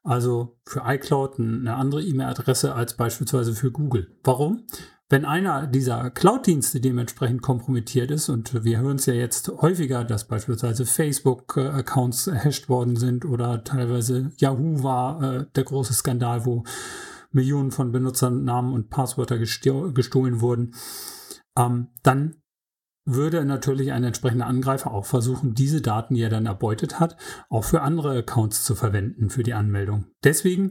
Also 0.03 0.57
für 0.65 0.83
iCloud 0.85 1.39
eine 1.39 1.75
andere 1.75 2.03
E-Mail-Adresse 2.03 2.75
als 2.75 2.97
beispielsweise 2.97 3.53
für 3.53 3.71
Google. 3.71 4.13
Warum? 4.25 4.63
Wenn 5.07 5.23
einer 5.23 5.67
dieser 5.67 6.09
Cloud-Dienste 6.09 6.81
dementsprechend 6.81 7.41
kompromittiert 7.41 8.11
ist, 8.11 8.27
und 8.27 8.65
wir 8.65 8.79
hören 8.79 8.97
es 8.97 9.05
ja 9.05 9.13
jetzt 9.13 9.47
häufiger, 9.61 10.03
dass 10.03 10.27
beispielsweise 10.27 10.85
Facebook-Accounts 10.85 12.29
hashed 12.33 12.67
worden 12.67 12.97
sind 12.97 13.23
oder 13.23 13.63
teilweise 13.63 14.31
Yahoo 14.37 14.83
war 14.83 15.23
äh, 15.23 15.45
der 15.55 15.63
große 15.63 15.93
Skandal, 15.93 16.45
wo 16.45 16.65
Millionen 17.33 17.71
von 17.71 17.91
Benutzernamen 17.91 18.73
und 18.73 18.89
Passwörter 18.89 19.37
gestohlen 19.37 20.41
wurden, 20.41 20.75
ähm, 21.57 21.89
dann 22.03 22.35
würde 23.05 23.43
natürlich 23.43 23.91
ein 23.91 24.03
entsprechender 24.03 24.47
Angreifer 24.47 24.91
auch 24.91 25.05
versuchen, 25.05 25.53
diese 25.53 25.81
Daten, 25.81 26.15
die 26.15 26.21
er 26.21 26.29
dann 26.29 26.45
erbeutet 26.45 26.99
hat, 26.99 27.17
auch 27.49 27.65
für 27.65 27.81
andere 27.81 28.17
Accounts 28.17 28.63
zu 28.63 28.75
verwenden 28.75 29.29
für 29.29 29.43
die 29.43 29.53
Anmeldung. 29.53 30.05
Deswegen 30.23 30.69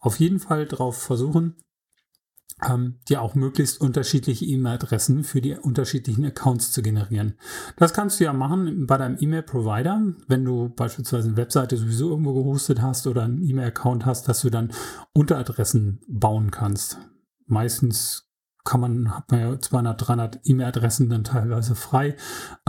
auf 0.00 0.18
jeden 0.18 0.40
Fall 0.40 0.66
darauf 0.66 1.00
versuchen, 1.00 1.56
ähm, 2.68 2.98
dir 3.08 3.22
auch 3.22 3.34
möglichst 3.34 3.80
unterschiedliche 3.80 4.44
E-Mail-Adressen 4.44 5.24
für 5.24 5.40
die 5.40 5.56
unterschiedlichen 5.56 6.24
Accounts 6.24 6.72
zu 6.72 6.82
generieren. 6.82 7.34
Das 7.76 7.92
kannst 7.92 8.20
du 8.20 8.24
ja 8.24 8.32
machen 8.32 8.86
bei 8.86 8.98
deinem 8.98 9.16
E-Mail-Provider, 9.18 10.02
wenn 10.28 10.44
du 10.44 10.68
beispielsweise 10.68 11.28
eine 11.28 11.36
Webseite 11.36 11.76
sowieso 11.76 12.10
irgendwo 12.10 12.34
gehostet 12.34 12.80
hast 12.82 13.06
oder 13.06 13.24
einen 13.24 13.42
E-Mail-Account 13.42 14.06
hast, 14.06 14.28
dass 14.28 14.42
du 14.42 14.50
dann 14.50 14.72
Unteradressen 15.12 16.00
bauen 16.08 16.50
kannst. 16.50 16.98
Meistens 17.46 18.28
kann 18.64 18.80
man, 18.80 19.16
hat 19.16 19.30
man 19.30 19.40
ja 19.40 19.58
200, 19.58 20.08
300 20.08 20.40
E-Mail-Adressen 20.44 21.10
dann 21.10 21.24
teilweise 21.24 21.74
frei, 21.74 22.16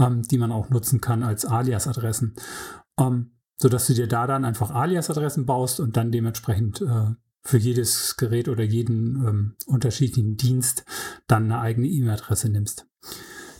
ähm, 0.00 0.22
die 0.22 0.38
man 0.38 0.50
auch 0.50 0.70
nutzen 0.70 1.00
kann 1.00 1.22
als 1.22 1.44
Alias-Adressen. 1.44 2.34
Ähm, 2.98 3.30
sodass 3.56 3.86
du 3.86 3.94
dir 3.94 4.08
da 4.08 4.26
dann 4.26 4.44
einfach 4.44 4.72
Alias-Adressen 4.72 5.46
baust 5.46 5.78
und 5.78 5.96
dann 5.96 6.10
dementsprechend 6.10 6.80
äh, 6.80 7.14
für 7.44 7.58
jedes 7.58 8.16
Gerät 8.16 8.48
oder 8.48 8.64
jeden 8.64 9.16
ähm, 9.26 9.56
unterschiedlichen 9.66 10.36
Dienst 10.36 10.84
dann 11.26 11.44
eine 11.44 11.60
eigene 11.60 11.88
E-Mail-Adresse 11.88 12.48
nimmst. 12.48 12.86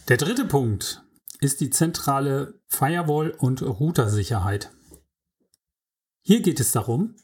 Der 0.08 0.16
dritte 0.16 0.44
Punkt 0.44 1.04
ist 1.40 1.60
die 1.60 1.70
zentrale 1.70 2.60
Firewall- 2.66 3.34
und 3.38 3.62
Router-Sicherheit. 3.62 4.70
Hier 6.22 6.40
geht 6.40 6.60
es 6.60 6.72
darum, 6.72 7.16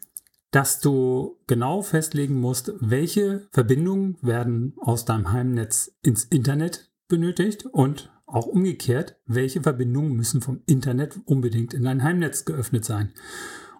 dass 0.50 0.81
du 0.81 1.38
genau 1.47 1.81
festlegen 1.81 2.40
musst, 2.40 2.73
welche 2.81 3.49
Verbindungen 3.52 4.19
werden 4.21 4.75
aus 4.79 5.05
deinem 5.05 5.33
Heimnetz 5.33 5.97
ins 6.02 6.25
Internet 6.25 6.90
benötigt 7.09 7.67
und 7.67 8.12
auch 8.26 8.47
umgekehrt, 8.47 9.17
welche 9.26 9.62
Verbindungen 9.62 10.12
müssen 10.12 10.40
vom 10.40 10.62
Internet 10.67 11.19
unbedingt 11.25 11.73
in 11.73 11.85
dein 11.85 12.02
Heimnetz 12.02 12.45
geöffnet 12.45 12.85
sein. 12.85 13.12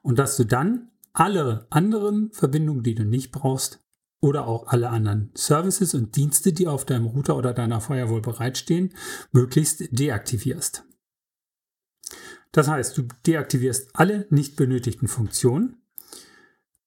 Und 0.03 0.19
dass 0.19 0.37
du 0.37 0.45
dann 0.45 0.90
alle 1.13 1.67
anderen 1.71 2.31
Verbindungen, 2.33 2.83
die 2.83 2.95
du 2.95 3.05
nicht 3.05 3.33
brauchst, 3.33 3.85
oder 4.23 4.47
auch 4.47 4.67
alle 4.67 4.91
anderen 4.91 5.31
Services 5.35 5.95
und 5.95 6.15
Dienste, 6.15 6.53
die 6.53 6.69
auf 6.69 6.85
deinem 6.85 7.07
Router 7.07 7.39
oder 7.39 7.55
deiner 7.55 7.81
Firewall 7.81 8.21
bereitstehen, 8.21 8.93
möglichst 9.33 9.99
deaktivierst. 9.99 10.85
Das 12.53 12.69
heißt, 12.69 12.99
du 12.99 13.05
deaktivierst 13.27 13.91
alle 13.95 14.27
nicht 14.29 14.57
benötigten 14.57 15.09
Funktionen 15.09 15.81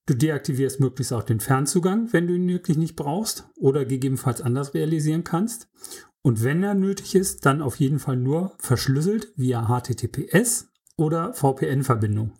Du 0.06 0.16
deaktivierst 0.16 0.82
möglichst 0.82 1.14
auch 1.14 1.24
den 1.24 1.40
Fernzugang, 1.40 2.12
wenn 2.12 2.28
du 2.28 2.34
ihn 2.34 2.50
wirklich 2.50 2.78
nicht 2.78 2.98
brauchst 2.98 3.48
oder 3.56 3.86
gegebenenfalls 3.86 4.42
anders 4.42 4.74
realisieren 4.74 5.24
kannst. 5.24 5.70
Und 6.22 6.44
wenn 6.44 6.62
er 6.62 6.74
nötig 6.74 7.16
ist, 7.16 7.46
dann 7.46 7.62
auf 7.62 7.78
jeden 7.78 8.00
Fall 8.00 8.18
nur 8.18 8.54
verschlüsselt 8.60 9.32
via 9.38 9.68
HTTPS 9.68 10.68
oder 10.98 11.34
VPN-Verbindung. 11.34 12.34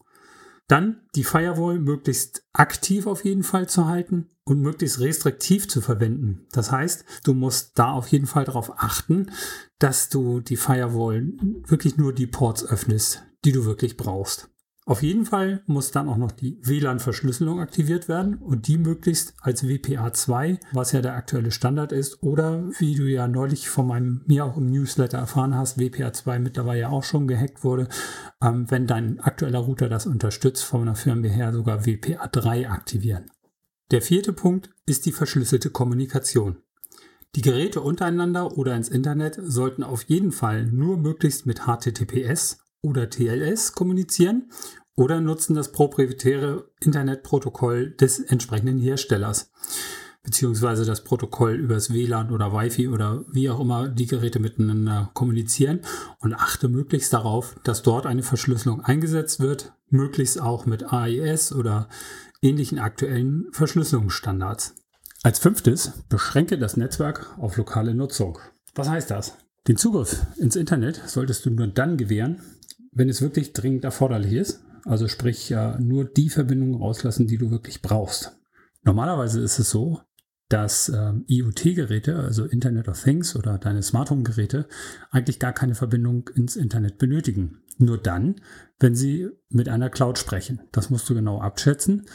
Dann 0.68 1.02
die 1.16 1.24
Firewall 1.24 1.80
möglichst 1.80 2.46
aktiv 2.54 3.06
auf 3.08 3.26
jeden 3.26 3.44
Fall 3.44 3.68
zu 3.68 3.88
halten 3.88 4.30
und 4.46 4.62
möglichst 4.62 5.00
restriktiv 5.00 5.68
zu 5.68 5.82
verwenden. 5.82 6.46
Das 6.52 6.72
heißt, 6.72 7.06
du 7.24 7.34
musst 7.34 7.78
da 7.80 7.92
auf 7.92 8.08
jeden 8.08 8.28
Fall 8.28 8.46
darauf 8.46 8.72
achten, 8.82 9.32
dass 9.80 10.10
du 10.10 10.40
die 10.40 10.58
Firewall 10.58 11.34
wirklich 11.66 11.98
nur 11.98 12.14
die 12.14 12.28
Ports 12.28 12.66
öffnest, 12.66 13.24
die 13.46 13.52
du 13.52 13.66
wirklich 13.66 13.98
brauchst. 13.98 14.50
Auf 14.86 15.02
jeden 15.02 15.26
Fall 15.26 15.64
muss 15.66 15.92
dann 15.92 16.10
auch 16.10 16.18
noch 16.18 16.32
die 16.32 16.60
WLAN-Verschlüsselung 16.62 17.62
aktiviert 17.62 18.10
werden 18.10 18.36
und 18.36 18.68
die 18.68 18.78
möglichst 18.78 19.34
als 19.40 19.64
WPA2, 19.64 20.60
was 20.74 20.92
ja 20.92 21.02
der 21.02 21.16
aktuelle 21.16 21.52
Standard 21.52 21.94
ist, 21.94 22.22
oder 22.22 22.70
wie 22.80 22.96
du 22.96 23.04
ja 23.04 23.30
neulich 23.30 23.70
von 23.70 23.88
meinem 23.88 24.24
mir 24.28 24.44
auch 24.44 24.58
im 24.58 24.70
Newsletter 24.70 25.18
erfahren 25.18 25.56
hast, 25.56 25.78
WPA2 25.78 26.40
mittlerweile 26.40 26.82
ja 26.82 26.90
auch 26.90 27.04
schon 27.04 27.30
gehackt 27.30 27.64
wurde, 27.64 27.88
ähm, 28.42 28.70
wenn 28.70 28.86
dein 28.86 29.22
aktueller 29.22 29.60
Router 29.60 29.88
das 29.88 30.06
unterstützt, 30.06 30.66
von 30.66 30.82
einer 30.82 30.96
Firma 30.96 31.28
her 31.28 31.54
sogar 31.54 31.86
WPA3 31.86 32.68
aktivieren. 32.68 33.32
Der 33.92 34.02
vierte 34.02 34.34
Punkt 34.34 34.70
ist 34.86 35.06
die 35.06 35.14
verschlüsselte 35.14 35.70
Kommunikation. 35.70 36.58
Die 37.36 37.42
Geräte 37.42 37.80
untereinander 37.80 38.58
oder 38.58 38.76
ins 38.76 38.90
Internet 38.90 39.40
sollten 39.42 39.84
auf 39.84 40.04
jeden 40.04 40.32
Fall 40.32 40.66
nur 40.66 40.98
möglichst 40.98 41.46
mit 41.46 41.62
HTTPS 41.62 42.63
oder 42.84 43.10
TLS 43.10 43.72
kommunizieren 43.72 44.52
oder 44.96 45.20
nutzen 45.20 45.56
das 45.56 45.72
proprietäre 45.72 46.70
Internetprotokoll 46.82 47.96
des 47.96 48.20
entsprechenden 48.20 48.78
Herstellers 48.78 49.52
beziehungsweise 50.24 50.86
das 50.86 51.04
Protokoll 51.04 51.56
übers 51.56 51.94
WLAN 51.94 52.32
oder 52.32 52.54
Wi-Fi 52.54 52.88
oder 52.88 53.26
wie 53.30 53.50
auch 53.50 53.60
immer 53.60 53.90
die 53.90 54.08
Geräte 54.08 54.40
miteinander 54.40 55.12
kommunizieren 55.14 55.82
und 56.20 56.34
achte 56.34 56.70
möglichst 56.70 57.14
darauf, 57.14 57.56
dass 57.64 57.84
dort 57.84 58.06
eine 58.06 58.24
Verschlüsselung 58.24 58.82
eingesetzt 58.82 59.42
wird, 59.42 59.74
möglichst 59.90 60.42
auch 60.42 60.66
mit 60.66 60.92
AES 60.92 61.54
oder 61.54 61.90
ähnlichen 62.42 62.80
aktuellen 62.80 63.48
Verschlüsselungsstandards. 63.52 64.76
Als 65.24 65.40
fünftes 65.40 65.92
beschränke 66.10 66.58
das 66.58 66.78
Netzwerk 66.78 67.38
auf 67.38 67.58
lokale 67.58 67.94
Nutzung. 67.94 68.40
Was 68.76 68.90
heißt 68.90 69.12
das? 69.12 69.38
Den 69.68 69.78
Zugriff 69.78 70.26
ins 70.38 70.56
Internet 70.56 71.02
solltest 71.06 71.46
du 71.46 71.50
nur 71.50 71.68
dann 71.68 71.96
gewähren, 71.96 72.42
wenn 72.96 73.10
es 73.10 73.22
wirklich 73.22 73.54
dringend 73.54 73.84
erforderlich 73.84 74.34
ist. 74.34 74.64
Also 74.86 75.08
sprich 75.08 75.50
ja 75.50 75.80
nur 75.80 76.06
die 76.06 76.30
Verbindungen 76.30 76.76
rauslassen, 76.76 77.28
die 77.28 77.38
du 77.38 77.52
wirklich 77.52 77.82
brauchst. 77.82 78.38
Normalerweise 78.84 79.40
ist 79.40 79.60
es 79.60 79.70
so, 79.70 80.02
dass 80.50 80.90
ähm, 80.90 81.26
IoT-Geräte, 81.28 82.18
also 82.18 82.46
Internet 82.46 82.88
of 82.88 83.02
Things 83.02 83.36
oder 83.36 83.58
deine 83.58 83.82
Smart 83.82 84.12
Home-Geräte, 84.12 84.68
eigentlich 85.10 85.40
gar 85.40 85.54
keine 85.54 85.74
Verbindung 85.74 86.30
ins 86.36 86.56
Internet 86.56 86.98
benötigen. 86.98 87.64
Nur 87.78 87.98
dann, 87.98 88.36
wenn 88.80 88.94
sie 88.94 89.30
mit 89.50 89.68
einer 89.70 89.90
Cloud 89.90 90.20
sprechen. 90.20 90.62
Das 90.72 90.90
musst 90.90 91.10
du 91.10 91.16
genau 91.16 91.40
abschätzen. 91.40 92.06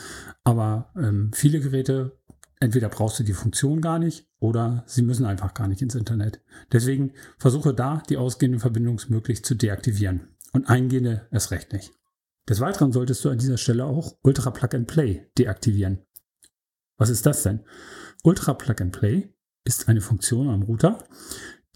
Aber 0.45 0.93
ähm, 0.97 1.31
viele 1.35 1.59
Geräte, 1.59 2.19
entweder 2.61 2.91
brauchst 2.91 3.19
du 3.19 3.25
die 3.25 3.33
Funktion 3.33 3.81
gar 3.81 3.99
nicht 3.99 4.29
oder 4.39 4.85
sie 4.87 5.03
müssen 5.03 5.27
einfach 5.27 5.55
gar 5.55 5.67
nicht 5.67 5.83
ins 5.83 5.97
Internet. 5.97 6.41
Deswegen 6.71 7.13
versuche 7.39 7.75
da 7.75 8.03
die 8.09 8.19
ausgehenden 8.19 8.61
Verbindungen 8.61 9.01
möglichst 9.09 9.47
zu 9.47 9.57
deaktivieren 9.57 10.29
und 10.59 10.69
eingehende 10.69 11.29
erst 11.31 11.53
recht 11.53 11.73
nicht. 11.73 11.93
Des 12.49 12.61
Weiteren 12.61 12.93
solltest 12.93 13.25
du 13.25 13.31
an 13.31 13.39
dieser 13.39 13.59
Stelle 13.59 13.85
auch 13.85 14.19
Ultra 14.23 14.51
Plug 14.51 14.71
and 14.75 14.89
Play 14.89 15.31
deaktivieren. 15.39 16.01
Was 16.97 17.11
ist 17.11 17.27
das 17.27 17.45
denn? 17.45 17.61
Ultra 18.25 18.55
Plug 18.55 18.75
and 18.81 18.93
Play 18.93 19.33
ist 19.65 19.89
eine 19.89 20.01
Funktion 20.01 20.49
am 20.49 20.63
Router, 20.63 21.07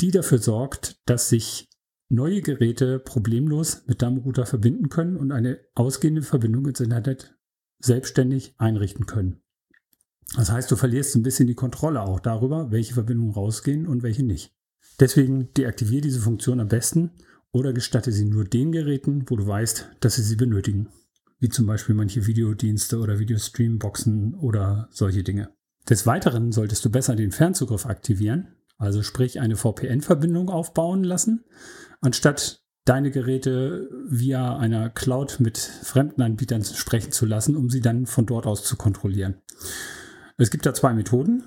die 0.01 0.11
dafür 0.11 0.39
sorgt, 0.39 1.01
dass 1.07 1.29
sich 1.29 1.69
neue 2.09 2.41
Geräte 2.41 2.99
problemlos 2.99 3.85
mit 3.87 4.03
deinem 4.03 4.19
Router 4.19 4.47
verbinden 4.47 4.89
können 4.89 5.17
und 5.17 5.31
eine 5.31 5.61
ausgehende 5.75 6.23
Verbindung 6.23 6.67
ins 6.67 6.81
Internet 6.81 7.37
selbstständig 7.79 8.57
einrichten 8.59 9.07
können. 9.07 9.43
Das 10.37 10.51
heißt, 10.51 10.71
du 10.71 10.77
verlierst 10.77 11.15
ein 11.15 11.23
bisschen 11.23 11.47
die 11.47 11.55
Kontrolle 11.55 12.03
auch 12.03 12.19
darüber, 12.19 12.73
welche 12.73 12.95
Verbindungen 12.95 13.33
rausgehen 13.33 13.87
und 13.87 14.03
welche 14.03 14.25
nicht. 14.25 14.57
Deswegen 14.99 15.53
deaktiviere 15.55 16.03
diese 16.03 16.21
Funktion 16.21 16.59
am 16.59 16.69
besten 16.69 17.13
oder 17.53 17.73
gestatte 17.73 18.13
sie 18.13 18.25
nur 18.25 18.45
den 18.45 18.73
Geräten, 18.73 19.25
wo 19.29 19.37
du 19.37 19.47
weißt, 19.47 19.91
dass 20.01 20.17
sie 20.17 20.23
sie 20.23 20.37
benötigen. 20.37 20.89
Wie 21.39 21.49
zum 21.49 21.67
Beispiel 21.67 21.95
manche 21.95 22.27
Videodienste 22.27 22.99
oder 22.99 23.19
Videostreamboxen 23.19 24.35
oder 24.35 24.89
solche 24.91 25.23
Dinge. 25.23 25.51
Des 25.89 26.07
Weiteren 26.07 26.53
solltest 26.53 26.85
du 26.85 26.91
besser 26.91 27.17
den 27.17 27.33
Fernzugriff 27.33 27.87
aktivieren, 27.87 28.49
also 28.79 29.03
sprich 29.03 29.41
eine 29.41 29.57
VPN-Verbindung 29.57 30.49
aufbauen 30.49 31.05
lassen, 31.05 31.45
anstatt 32.01 32.63
deine 32.85 33.11
Geräte 33.11 33.89
via 34.09 34.57
einer 34.57 34.91
Cloud 34.91 35.41
mit 35.41 35.59
fremden 35.59 36.23
Anbietern 36.23 36.65
sprechen 36.65 37.13
zu 37.13 37.27
lassen, 37.27 37.57
um 37.57 37.71
sie 37.71 37.81
dann 37.81 38.07
von 38.07 38.27
dort 38.27 38.47
aus 38.47 38.65
zu 38.65 38.77
kontrollieren. 38.77 39.37
Es 40.37 40.51
gibt 40.51 40.67
da 40.67 40.75
zwei 40.75 40.93
Methoden. 40.93 41.45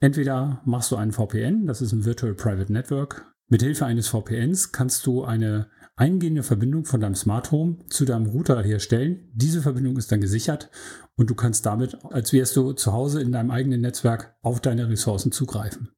Entweder 0.00 0.60
machst 0.64 0.90
du 0.90 0.96
einen 0.96 1.12
VPN, 1.12 1.66
das 1.66 1.80
ist 1.80 1.92
ein 1.92 2.04
Virtual 2.04 2.34
Private 2.34 2.72
Network, 2.72 3.33
Mithilfe 3.48 3.86
eines 3.86 4.08
VPNs 4.08 4.72
kannst 4.72 5.06
du 5.06 5.24
eine 5.24 5.68
eingehende 5.96 6.42
Verbindung 6.42 6.84
von 6.84 7.00
deinem 7.00 7.14
Smart 7.14 7.52
Home 7.52 7.78
zu 7.88 8.04
deinem 8.04 8.26
Router 8.26 8.62
herstellen. 8.62 9.30
Diese 9.32 9.62
Verbindung 9.62 9.96
ist 9.96 10.10
dann 10.10 10.20
gesichert 10.20 10.70
und 11.16 11.30
du 11.30 11.34
kannst 11.34 11.66
damit, 11.66 11.96
als 12.04 12.32
wärst 12.32 12.56
du 12.56 12.72
zu 12.72 12.92
Hause 12.92 13.20
in 13.20 13.32
deinem 13.32 13.50
eigenen 13.50 13.80
Netzwerk, 13.80 14.36
auf 14.42 14.60
deine 14.60 14.88
Ressourcen 14.88 15.30
zugreifen. 15.30 15.90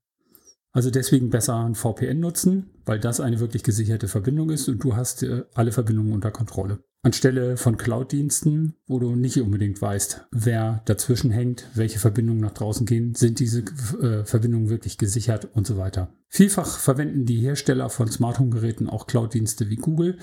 Also 0.73 0.91
deswegen 0.91 1.31
besser 1.31 1.57
ein 1.57 1.75
VPN 1.75 2.21
nutzen, 2.21 2.71
weil 2.85 3.01
das 3.01 3.21
eine 3.21 3.41
wirklich 3.41 3.63
gesicherte 3.63 4.09
Verbindung 4.09 4.51
ist 4.51 4.69
und 4.69 4.85
du 4.85 4.95
hast 4.95 5.23
äh, 5.23 5.45
alle 5.55 5.73
Verbindungen 5.73 6.13
unter 6.13 6.31
Kontrolle. 6.31 6.85
Anstelle 7.07 7.57
von 7.57 7.77
Cloud-Diensten, 7.77 8.75
wo 8.89 8.99
du 8.99 9.15
nicht 9.15 9.41
unbedingt 9.41 9.81
weißt, 9.81 10.27
wer 10.33 10.83
dazwischen 10.87 11.31
hängt, 11.31 11.71
welche 11.75 12.01
Verbindungen 12.01 12.41
nach 12.41 12.53
draußen 12.53 12.85
gehen, 12.85 13.15
sind 13.15 13.39
diese 13.39 13.61
äh, 13.61 14.25
Verbindungen 14.25 14.71
wirklich 14.71 14.99
gesichert 14.99 15.49
und 15.55 15.69
so 15.69 15.79
weiter. 15.79 16.13
Vielfach 16.29 16.81
verwenden 16.81 17.25
die 17.25 17.39
Hersteller 17.39 17.91
von 17.91 18.11
Smart 18.11 18.41
Home 18.41 18.51
Geräten 18.51 18.89
auch 18.89 19.07
Cloud-Dienste 19.07 19.71
wie 19.71 19.77
Google 19.77 20.19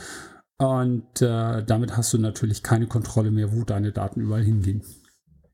und 0.57 1.21
äh, 1.21 1.63
damit 1.63 1.95
hast 1.95 2.11
du 2.11 2.17
natürlich 2.17 2.63
keine 2.63 2.87
Kontrolle 2.87 3.31
mehr, 3.31 3.53
wo 3.53 3.63
deine 3.63 3.93
Daten 3.93 4.19
überall 4.19 4.43
hingehen. 4.43 4.83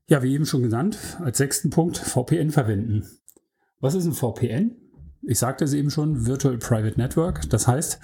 Ja, 0.08 0.24
wie 0.24 0.34
eben 0.34 0.46
schon 0.46 0.62
genannt, 0.62 0.98
als 1.20 1.38
sechsten 1.38 1.70
Punkt 1.70 1.96
VPN 1.96 2.50
verwenden. 2.50 3.06
Was 3.78 3.94
ist 3.94 4.04
ein 4.04 4.14
VPN? 4.14 4.74
Ich 5.22 5.38
sagte 5.38 5.64
es 5.64 5.74
eben 5.74 5.90
schon, 5.90 6.26
Virtual 6.26 6.58
Private 6.58 6.98
Network. 6.98 7.48
Das 7.50 7.68
heißt, 7.68 8.00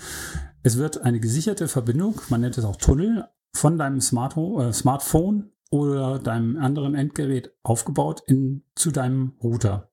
es 0.66 0.78
wird 0.78 1.02
eine 1.02 1.20
gesicherte 1.20 1.68
Verbindung, 1.68 2.20
man 2.28 2.40
nennt 2.40 2.58
es 2.58 2.64
auch 2.64 2.74
Tunnel, 2.74 3.28
von 3.54 3.78
deinem 3.78 3.98
äh, 3.98 4.72
Smartphone 4.72 5.52
oder 5.70 6.18
deinem 6.18 6.56
anderen 6.56 6.96
Endgerät 6.96 7.52
aufgebaut 7.62 8.24
in, 8.26 8.64
zu 8.74 8.90
deinem 8.90 9.34
Router. 9.40 9.92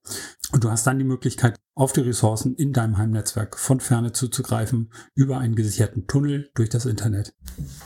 Und 0.50 0.64
du 0.64 0.70
hast 0.72 0.84
dann 0.84 0.98
die 0.98 1.04
Möglichkeit, 1.04 1.54
auf 1.76 1.92
die 1.92 2.00
Ressourcen 2.00 2.56
in 2.56 2.72
deinem 2.72 2.98
Heimnetzwerk 2.98 3.56
von 3.56 3.78
ferne 3.78 4.10
zuzugreifen 4.10 4.90
über 5.14 5.38
einen 5.38 5.54
gesicherten 5.54 6.08
Tunnel 6.08 6.50
durch 6.56 6.70
das 6.70 6.86
Internet. 6.86 7.34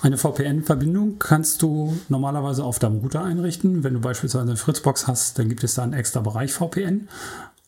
Eine 0.01 0.17
VPN-Verbindung 0.17 1.19
kannst 1.19 1.61
du 1.61 1.95
normalerweise 2.09 2.65
auf 2.65 2.79
deinem 2.79 3.01
Router 3.01 3.23
einrichten. 3.23 3.85
Wenn 3.85 3.95
du 3.95 4.01
beispielsweise 4.01 4.45
eine 4.45 4.57
Fritzbox 4.57 5.07
hast, 5.07 5.39
dann 5.39 5.51
gibt 5.51 5.63
es 5.63 5.75
da 5.75 5.83
einen 5.83 5.93
extra 5.93 6.21
Bereich 6.21 6.55
VPN. 6.55 7.09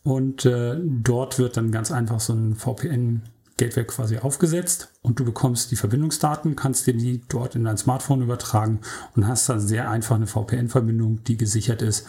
Und 0.01 0.45
äh, 0.45 0.79
dort 0.83 1.37
wird 1.37 1.57
dann 1.57 1.71
ganz 1.71 1.91
einfach 1.91 2.19
so 2.19 2.33
ein 2.33 2.55
VPN 2.55 3.21
Gateway 3.61 3.83
quasi 3.83 4.17
aufgesetzt 4.17 4.89
und 5.01 5.19
du 5.19 5.25
bekommst 5.25 5.69
die 5.69 5.75
Verbindungsdaten, 5.75 6.55
kannst 6.55 6.87
dir 6.87 6.93
die 6.93 7.21
dort 7.29 7.55
in 7.55 7.63
dein 7.63 7.77
Smartphone 7.77 8.23
übertragen 8.23 8.81
und 9.15 9.27
hast 9.27 9.47
dann 9.49 9.59
sehr 9.59 9.89
einfach 9.89 10.15
eine 10.15 10.25
VPN-Verbindung, 10.25 11.23
die 11.23 11.37
gesichert 11.37 11.83
ist 11.83 12.07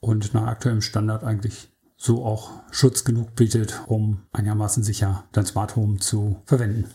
und 0.00 0.32
nach 0.32 0.46
aktuellem 0.46 0.80
Standard 0.80 1.22
eigentlich 1.22 1.68
so 1.96 2.24
auch 2.24 2.52
Schutz 2.70 3.04
genug 3.04 3.36
bietet, 3.36 3.82
um 3.86 4.22
einigermaßen 4.32 4.82
sicher 4.82 5.24
dein 5.32 5.44
Smart 5.46 5.76
Home 5.76 5.98
zu 5.98 6.36
verwenden. 6.46 6.86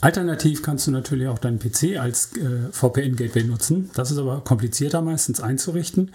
Alternativ 0.00 0.62
kannst 0.62 0.86
du 0.86 0.90
natürlich 0.92 1.26
auch 1.26 1.38
deinen 1.38 1.58
PC 1.58 1.98
als 1.98 2.36
äh, 2.36 2.70
VPN-Gateway 2.70 3.44
nutzen. 3.44 3.90
Das 3.94 4.10
ist 4.10 4.18
aber 4.18 4.42
komplizierter 4.42 5.02
meistens 5.02 5.40
einzurichten 5.40 6.12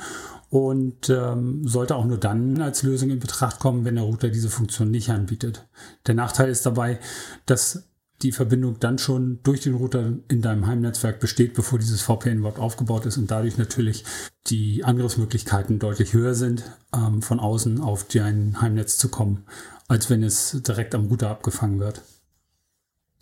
und 0.51 1.09
ähm, 1.09 1.65
sollte 1.65 1.95
auch 1.95 2.03
nur 2.05 2.17
dann 2.17 2.61
als 2.61 2.83
Lösung 2.83 3.09
in 3.09 3.19
Betracht 3.19 3.59
kommen, 3.59 3.85
wenn 3.85 3.95
der 3.95 4.03
Router 4.03 4.27
diese 4.27 4.49
Funktion 4.49 4.91
nicht 4.91 5.09
anbietet. 5.09 5.65
Der 6.07 6.13
Nachteil 6.13 6.49
ist 6.49 6.65
dabei, 6.65 6.99
dass 7.45 7.87
die 8.21 8.33
Verbindung 8.33 8.77
dann 8.77 8.97
schon 8.97 9.39
durch 9.43 9.61
den 9.61 9.75
Router 9.75 10.11
in 10.27 10.41
deinem 10.41 10.67
Heimnetzwerk 10.67 11.21
besteht, 11.21 11.53
bevor 11.53 11.79
dieses 11.79 12.01
VPN 12.01 12.39
überhaupt 12.39 12.59
aufgebaut 12.59 13.05
ist 13.05 13.17
und 13.17 13.31
dadurch 13.31 13.57
natürlich 13.57 14.03
die 14.47 14.83
Angriffsmöglichkeiten 14.83 15.79
deutlich 15.79 16.11
höher 16.11 16.35
sind, 16.35 16.63
ähm, 16.93 17.21
von 17.21 17.39
außen 17.39 17.79
auf 17.79 18.03
dein 18.09 18.61
Heimnetz 18.61 18.97
zu 18.97 19.07
kommen, 19.07 19.45
als 19.87 20.09
wenn 20.09 20.21
es 20.21 20.61
direkt 20.67 20.93
am 20.95 21.05
Router 21.05 21.29
abgefangen 21.29 21.79
wird. 21.79 22.01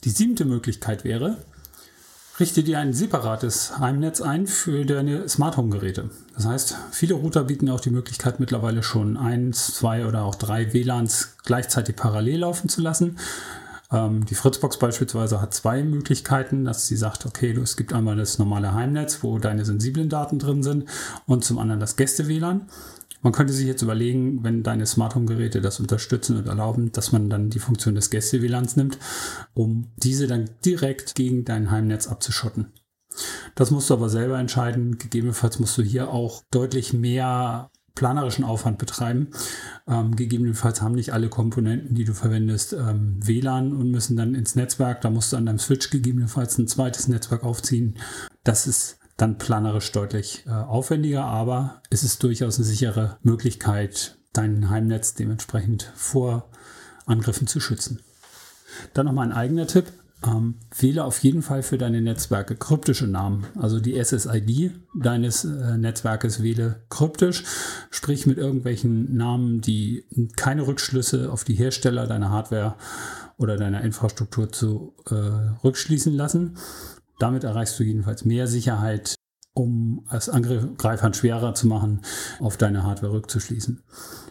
Die 0.03 0.09
siebte 0.09 0.45
Möglichkeit 0.45 1.03
wäre, 1.03 1.38
richte 2.39 2.63
dir 2.63 2.79
ein 2.79 2.93
separates 2.93 3.79
Heimnetz 3.79 4.22
ein 4.22 4.48
für 4.48 4.86
deine 4.86 5.27
Smart 5.27 5.58
Home 5.58 5.69
Geräte. 5.69 6.10
Das 6.36 6.46
heißt, 6.46 6.75
viele 6.91 7.15
Router 7.15 7.43
bieten 7.43 7.69
auch 7.69 7.81
die 7.81 7.89
Möglichkeit 7.89 8.39
mittlerweile 8.39 8.81
schon 8.84 9.17
eins, 9.17 9.74
zwei 9.74 10.05
oder 10.05 10.24
auch 10.24 10.36
drei 10.36 10.74
WLANs 10.74 11.36
gleichzeitig 11.43 11.96
parallel 11.96 12.39
laufen 12.39 12.69
zu 12.69 12.81
lassen. 12.81 13.17
Ähm, 13.91 14.25
die 14.25 14.36
Fritzbox 14.36 14.77
beispielsweise 14.77 15.41
hat 15.41 15.53
zwei 15.53 15.84
Möglichkeiten, 15.84 16.63
dass 16.63 16.88
sie 16.88 16.96
sagt, 16.96 17.25
okay, 17.25 17.51
es 17.51 17.75
gibt 17.75 17.91
einmal 17.91 18.15
das 18.15 18.39
normale 18.39 18.74
Heimnetz, 18.74 19.19
wo 19.22 19.39
deine 19.39 19.65
sensiblen 19.65 20.10
Daten 20.10 20.39
drin 20.39 20.63
sind 20.63 20.86
und 21.25 21.43
zum 21.43 21.60
anderen 21.60 21.79
das 21.79 21.96
Gäste-WLAN. 21.96 22.62
Man 23.22 23.34
könnte 23.34 23.54
sich 23.54 23.68
jetzt 23.68 23.82
überlegen, 23.82 24.44
wenn 24.44 24.64
deine 24.64 24.86
Smart 24.86 25.16
Home 25.16 25.26
Geräte 25.26 25.62
das 25.62 25.80
unterstützen 25.80 26.38
und 26.38 26.48
erlauben, 26.48 26.92
dass 26.92 27.12
man 27.12 27.30
dann 27.30 27.50
die 27.50 27.60
Funktion 27.60 27.96
des 27.96 28.10
Gäste-WLANs 28.10 28.76
nimmt, 28.76 28.98
um 29.54 29.92
diese 29.98 30.28
dann 30.28 30.50
direkt 30.64 31.16
gegen 31.16 31.46
dein 31.46 31.72
Heimnetz 31.72 32.08
abzuschotten. 32.08 32.74
Das 33.56 33.72
musst 33.72 33.90
du 33.90 33.94
aber 33.96 34.10
selber 34.10 34.40
entscheiden. 34.40 34.98
Gegebenenfalls 34.98 35.60
musst 35.60 35.78
du 35.78 35.82
hier 35.82 36.10
auch 36.10 36.44
deutlich 36.52 36.94
mehr 36.94 37.72
planerischen 37.96 38.46
Aufwand 38.46 38.78
betreiben. 38.78 39.28
Ähm, 39.86 40.16
gegebenenfalls 40.16 40.82
haben 40.82 40.96
nicht 40.96 41.12
alle 41.12 41.28
Komponenten, 41.28 41.96
die 41.96 42.06
du 42.06 42.14
verwendest, 42.14 42.72
ähm, 42.72 43.20
WLAN 43.22 43.76
und 43.76 43.92
müssen 43.92 44.16
dann 44.16 44.36
ins 44.36 44.56
Netzwerk. 44.56 45.02
Da 45.02 45.10
musst 45.10 45.34
du 45.34 45.38
an 45.38 45.46
deinem 45.46 45.60
Switch 45.60 45.90
gegebenenfalls 45.90 46.58
ein 46.58 46.68
zweites 46.68 47.10
Netzwerk 47.10 47.44
aufziehen. 47.44 47.96
Das 48.46 48.68
ist 48.68 48.99
dann 49.22 49.38
planerisch 49.38 49.92
deutlich 49.92 50.44
äh, 50.48 50.51
aufwendiger, 50.51 51.25
aber 51.25 51.82
es 51.90 52.03
ist 52.03 52.24
durchaus 52.24 52.58
eine 52.58 52.66
sichere 52.66 53.18
Möglichkeit, 53.22 54.18
dein 54.34 54.70
Heimnetz 54.70 55.14
dementsprechend 55.14 55.92
vor 55.96 56.50
Angriffen 57.05 57.48
zu 57.48 57.60
schützen. 57.60 58.01
Dann 58.94 59.05
nochmal 59.05 59.27
ein 59.27 59.34
eigener 59.34 59.68
Tipp. 59.68 59.92
Ähm, 60.25 60.55
wähle 60.77 61.05
auf 61.05 61.20
jeden 61.20 61.42
Fall 61.42 61.64
für 61.64 61.77
deine 61.77 62.01
Netzwerke 62.01 62.58
kryptische 62.58 63.08
Namen. 63.08 63.46
Also 63.58 63.79
die 63.79 63.98
SSID 64.03 64.72
deines 64.94 65.46
äh, 65.46 65.77
Netzwerkes 65.77 66.44
wähle 66.44 66.82
kryptisch, 66.90 67.46
sprich 67.90 68.25
mit 68.25 68.38
irgendwelchen 68.38 69.16
Namen, 69.16 69.62
die 69.62 70.03
keine 70.36 70.68
Rückschlüsse 70.68 71.32
auf 71.32 71.46
die 71.46 71.55
Hersteller 71.55 72.05
deiner 72.05 72.32
Hardware 72.32 72.75
oder 73.38 73.55
deiner 73.55 73.82
Infrastruktur 73.82 74.51
zu 74.51 74.94
äh, 75.10 75.16
rückschließen 75.16 76.14
lassen. 76.14 76.58
Damit 77.20 77.44
erreichst 77.44 77.79
du 77.79 77.84
jedenfalls 77.84 78.25
mehr 78.25 78.48
Sicherheit, 78.48 79.16
um 79.53 80.05
es 80.12 80.29
Angreifern 80.29 81.14
schwerer 81.14 81.53
zu 81.53 81.68
machen, 81.68 82.01
auf 82.40 82.58
deine 82.58 82.84
Hardware 82.84 83.14
rückzuschließen. 83.14 83.84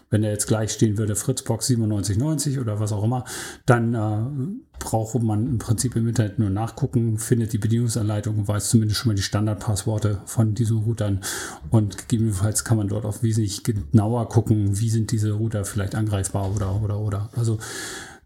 Wenn 0.09 0.23
er 0.23 0.31
jetzt 0.31 0.47
gleich 0.47 0.71
stehen 0.71 0.97
würde, 0.97 1.15
Fritzbox 1.15 1.69
9790 1.69 2.59
oder 2.59 2.79
was 2.79 2.91
auch 2.91 3.03
immer, 3.03 3.25
dann 3.67 3.93
äh, 3.93 4.79
braucht 4.79 5.21
man 5.21 5.45
im 5.45 5.57
Prinzip 5.59 5.95
im 5.95 6.07
Internet 6.07 6.39
nur 6.39 6.49
nachgucken, 6.49 7.19
findet 7.19 7.53
die 7.53 7.59
Bedienungsanleitung 7.59 8.39
und 8.39 8.47
weiß 8.47 8.69
zumindest 8.69 8.99
schon 8.99 9.09
mal 9.09 9.15
die 9.15 9.21
Standardpassworte 9.21 10.21
von 10.25 10.55
diesen 10.55 10.77
Routern. 10.79 11.21
Und 11.69 11.99
gegebenenfalls 11.99 12.63
kann 12.63 12.77
man 12.77 12.87
dort 12.87 13.05
auch 13.05 13.21
wesentlich 13.21 13.63
genauer 13.63 14.29
gucken, 14.29 14.79
wie 14.79 14.89
sind 14.89 15.11
diese 15.11 15.33
Router 15.33 15.63
vielleicht 15.63 15.93
angreifbar 15.93 16.55
oder, 16.55 16.81
oder, 16.81 16.99
oder. 16.99 17.29
Also 17.35 17.59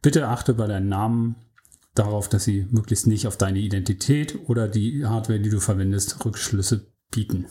bitte 0.02 0.30
achte 0.30 0.54
bei 0.54 0.68
deinen 0.68 0.88
Namen 0.88 1.36
darauf, 1.94 2.30
dass 2.30 2.44
sie 2.44 2.68
möglichst 2.70 3.08
nicht 3.08 3.28
auf 3.28 3.38
deine 3.38 3.60
Identität 3.60 4.40
oder 4.48 4.68
die 4.68 5.06
Hardware, 5.06 5.40
die 5.40 5.50
du 5.50 5.60
verwendest, 5.60 6.24
Rückschlüsse 6.26 6.92
bieten. 7.12 7.46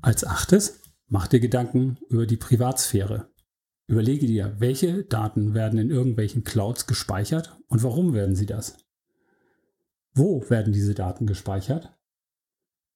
Als 0.00 0.24
achtes, 0.24 0.80
mach 1.08 1.26
dir 1.26 1.40
Gedanken 1.40 1.98
über 2.08 2.26
die 2.26 2.36
Privatsphäre. 2.36 3.30
Überlege 3.86 4.26
dir, 4.26 4.56
welche 4.58 5.04
Daten 5.04 5.54
werden 5.54 5.78
in 5.78 5.90
irgendwelchen 5.90 6.44
Clouds 6.44 6.86
gespeichert 6.86 7.58
und 7.68 7.82
warum 7.82 8.14
werden 8.14 8.34
sie 8.34 8.46
das? 8.46 8.78
Wo 10.14 10.48
werden 10.48 10.72
diese 10.72 10.94
Daten 10.94 11.26
gespeichert? 11.26 11.92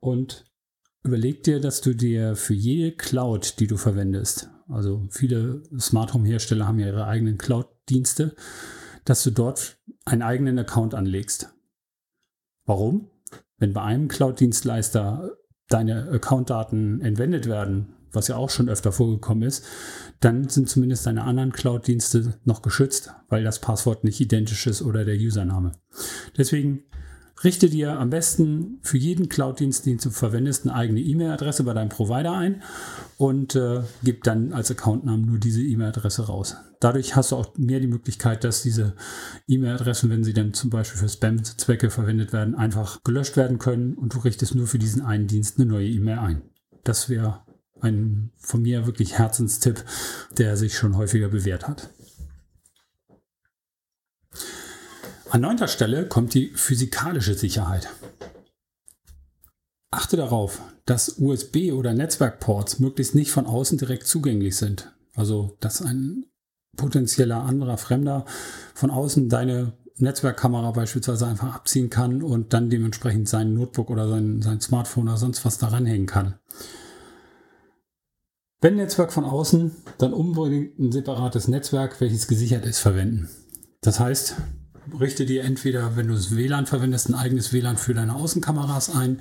Und 0.01 0.47
überleg 1.03 1.43
dir, 1.43 1.61
dass 1.61 1.81
du 1.81 1.95
dir 1.95 2.37
für 2.37 2.55
jede 2.55 2.97
Cloud, 2.97 3.61
die 3.61 3.67
du 3.67 3.77
verwendest, 3.77 4.49
also 4.69 5.07
viele 5.11 5.63
Smart 5.79 6.15
Home 6.15 6.29
Hersteller 6.29 6.67
haben 6.67 6.79
ja 6.79 6.87
ihre 6.87 7.07
eigenen 7.07 7.39
Cloud-Dienste, 7.39 8.35
dass 9.09 9.23
du 9.23 9.31
dort 9.31 9.79
einen 10.05 10.21
eigenen 10.21 10.59
Account 10.59 10.95
anlegst. 10.95 11.55
Warum? 12.67 13.11
Wenn 13.57 13.73
bei 13.73 13.83
einem 13.83 14.09
Cloud-Dienstleister 14.09 15.39
deine 15.69 16.11
Account-Daten 16.11 17.01
entwendet 17.01 17.47
werden, 17.47 17.95
was 18.13 18.29
ja 18.29 18.37
auch 18.37 18.51
schon 18.51 18.69
öfter 18.69 18.93
vorgekommen 18.93 19.45
ist, 19.45 19.65
dann 20.21 20.51
sind 20.51 20.69
zumindest 20.69 21.07
deine 21.07 21.25
anderen 21.25 21.53
Cloud-Dienste 21.53 22.39
noch 22.45 22.61
geschützt, 22.61 23.15
weil 23.29 23.45
das 23.45 23.61
Passwort 23.61 24.05
nicht 24.05 24.21
identisch 24.21 24.67
ist 24.67 24.83
oder 24.83 25.07
der 25.07 25.17
Username. 25.17 25.73
Deswegen 26.37 26.85
Richte 27.45 27.71
dir 27.71 27.99
am 27.99 28.11
besten 28.11 28.81
für 28.83 28.99
jeden 28.99 29.29
Cloud-Dienst, 29.29 29.87
den 29.87 29.99
du 29.99 30.11
verwendest, 30.11 30.65
eine 30.65 30.75
eigene 30.75 31.01
E-Mail-Adresse 31.01 31.63
bei 31.63 31.73
deinem 31.73 31.89
Provider 31.89 32.33
ein 32.33 32.63
und 33.17 33.55
äh, 33.55 33.83
gib 34.03 34.25
dann 34.25 34.53
als 34.53 34.71
Accountnamen 34.71 35.25
nur 35.25 35.39
diese 35.39 35.63
E-Mail-Adresse 35.63 36.27
raus. 36.27 36.57
Dadurch 36.81 37.15
hast 37.15 37.31
du 37.31 37.37
auch 37.37 37.57
mehr 37.57 37.79
die 37.79 37.87
Möglichkeit, 37.87 38.43
dass 38.43 38.63
diese 38.63 38.95
E-Mail-Adressen, 39.47 40.11
wenn 40.11 40.25
sie 40.25 40.33
dann 40.33 40.53
zum 40.53 40.71
Beispiel 40.71 40.99
für 40.99 41.09
Spam-Zwecke 41.09 41.91
verwendet 41.91 42.33
werden, 42.33 42.57
einfach 42.57 43.03
gelöscht 43.05 43.37
werden 43.37 43.59
können 43.59 43.95
und 43.95 44.15
du 44.15 44.19
richtest 44.19 44.57
nur 44.57 44.67
für 44.67 44.79
diesen 44.79 45.03
einen 45.03 45.29
Dienst 45.29 45.59
eine 45.59 45.69
neue 45.69 45.89
E-Mail 45.89 46.19
ein. 46.19 46.43
Das 46.83 47.09
wäre 47.09 47.43
ein 47.81 48.31
von 48.39 48.63
mir 48.63 48.87
wirklich 48.87 49.19
Herzenstipp, 49.19 49.85
der 50.37 50.57
sich 50.57 50.77
schon 50.77 50.97
häufiger 50.97 51.29
bewährt 51.29 51.69
hat. 51.69 51.91
An 55.31 55.43
neunter 55.43 55.69
Stelle 55.69 56.07
kommt 56.07 56.33
die 56.33 56.49
physikalische 56.55 57.35
Sicherheit. 57.35 57.89
Achte 59.91 60.17
darauf, 60.17 60.63
dass 60.87 61.19
USB- 61.19 61.73
oder 61.73 61.93
Netzwerkports 61.93 62.79
möglichst 62.79 63.15
nicht 63.15 63.31
von 63.31 63.45
außen 63.45 63.77
direkt 63.77 64.07
zugänglich 64.07 64.57
sind. 64.57 64.93
Also, 65.15 65.57
dass 65.61 65.83
ein 65.83 66.25
potenzieller 66.77 67.43
anderer 67.43 67.77
Fremder 67.77 68.25
von 68.75 68.91
außen 68.91 69.29
deine 69.29 69.75
Netzwerkkamera 69.97 70.71
beispielsweise 70.71 71.27
einfach 71.27 71.55
abziehen 71.55 71.91
kann 71.91 72.23
und 72.23 72.55
dann 72.55 72.71
dementsprechend 72.71 73.29
sein 73.29 73.53
Notebook 73.53 73.91
oder 73.91 74.09
sein, 74.09 74.41
sein 74.41 74.61
Smartphone 74.61 75.09
oder 75.09 75.19
sonst 75.19 75.45
was 75.45 75.59
daran 75.59 75.85
hängen 75.85 76.07
kann. 76.07 76.39
Wenn 78.61 78.77
Netzwerk 78.77 79.13
von 79.13 79.25
außen, 79.25 79.73
dann 79.99 80.13
unbedingt 80.15 80.79
ein 80.79 80.91
separates 80.91 81.49
Netzwerk, 81.49 82.01
welches 82.01 82.29
gesichert 82.29 82.65
ist, 82.65 82.79
verwenden. 82.79 83.29
Das 83.83 84.01
heißt, 84.01 84.37
richte 84.99 85.27
dir 85.27 85.45
entweder, 85.45 85.97
wenn 85.97 86.09
du 86.09 86.15
das 86.15 86.35
WLAN 86.35 86.67
verwendest, 86.67 87.09
ein 87.09 87.15
eigenes 87.15 87.53
WLAN 87.53 87.77
für 87.77 87.95
deine 87.95 88.15
Außenkameras 88.15 88.91
ein 88.95 89.21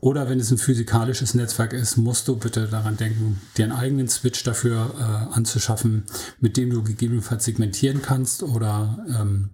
oder 0.00 0.28
wenn 0.28 0.40
es 0.40 0.50
ein 0.50 0.58
physikalisches 0.58 1.34
Netzwerk 1.34 1.72
ist, 1.72 1.96
musst 1.96 2.28
du 2.28 2.36
bitte 2.36 2.68
daran 2.68 2.96
denken, 2.96 3.40
dir 3.56 3.64
einen 3.64 3.72
eigenen 3.72 4.08
Switch 4.08 4.42
dafür 4.44 4.94
äh, 4.98 5.34
anzuschaffen, 5.34 6.04
mit 6.40 6.56
dem 6.56 6.70
du 6.70 6.82
gegebenenfalls 6.82 7.44
segmentieren 7.44 8.02
kannst 8.02 8.42
oder 8.42 9.04
ähm, 9.08 9.50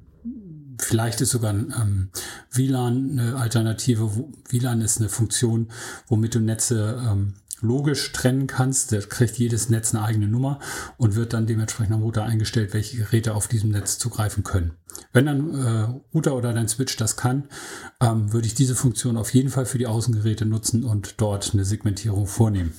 vielleicht 0.79 1.21
ist 1.21 1.31
sogar 1.31 1.53
ein 1.53 1.75
ähm, 1.81 2.09
WLAN 2.51 3.19
eine 3.19 3.37
Alternative. 3.37 4.11
WLAN 4.49 4.81
ist 4.81 4.99
eine 4.99 5.09
Funktion, 5.09 5.69
womit 6.09 6.35
du 6.35 6.41
Netze 6.41 7.03
ähm, 7.07 7.35
logisch 7.63 8.13
trennen 8.13 8.47
kannst. 8.47 8.93
Da 8.93 8.99
kriegt 8.99 9.39
jedes 9.39 9.71
Netz 9.71 9.95
eine 9.95 10.05
eigene 10.05 10.29
Nummer 10.29 10.59
und 10.99 11.15
wird 11.15 11.33
dann 11.33 11.47
dementsprechend 11.47 11.95
am 11.95 12.03
Router 12.03 12.25
eingestellt, 12.25 12.75
welche 12.75 12.99
Geräte 12.99 13.35
auf 13.35 13.49
diesem 13.49 13.71
Netz 13.71 13.99
zugreifen 13.99 14.45
können. 14.45 14.73
Wenn 15.13 15.27
dann 15.27 15.55
äh, 15.55 16.15
Router 16.15 16.37
oder 16.37 16.53
dein 16.53 16.69
Switch 16.69 16.97
das 16.97 17.17
kann, 17.17 17.49
ähm, 18.01 18.33
würde 18.33 18.47
ich 18.47 18.55
diese 18.55 18.75
Funktion 18.75 19.17
auf 19.17 19.33
jeden 19.33 19.49
Fall 19.49 19.65
für 19.65 19.79
die 19.79 19.87
Außengeräte 19.87 20.45
nutzen 20.45 20.85
und 20.85 21.21
dort 21.21 21.55
eine 21.55 21.65
Segmentierung 21.65 22.27
vornehmen. 22.27 22.75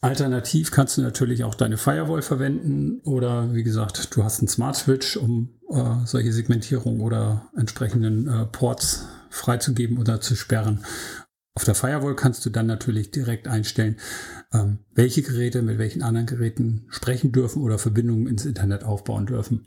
Alternativ 0.00 0.70
kannst 0.70 0.98
du 0.98 1.02
natürlich 1.02 1.42
auch 1.42 1.54
deine 1.54 1.78
Firewall 1.78 2.22
verwenden 2.22 3.00
oder 3.02 3.54
wie 3.54 3.62
gesagt, 3.62 4.14
du 4.14 4.22
hast 4.22 4.40
einen 4.40 4.48
Smart 4.48 4.76
Switch, 4.76 5.16
um 5.16 5.58
äh, 5.70 5.82
solche 6.04 6.32
Segmentierung 6.32 7.00
oder 7.00 7.48
entsprechenden 7.56 8.28
äh, 8.28 8.46
Ports 8.46 9.06
freizugeben 9.30 9.98
oder 9.98 10.20
zu 10.20 10.36
sperren. 10.36 10.84
Auf 11.56 11.64
der 11.64 11.74
Firewall 11.74 12.14
kannst 12.14 12.44
du 12.44 12.50
dann 12.50 12.66
natürlich 12.66 13.10
direkt 13.10 13.48
einstellen, 13.48 13.96
ähm, 14.52 14.80
welche 14.94 15.22
Geräte 15.22 15.62
mit 15.62 15.78
welchen 15.78 16.02
anderen 16.02 16.26
Geräten 16.26 16.84
sprechen 16.90 17.32
dürfen 17.32 17.62
oder 17.62 17.78
Verbindungen 17.78 18.26
ins 18.26 18.44
Internet 18.44 18.84
aufbauen 18.84 19.24
dürfen. 19.24 19.66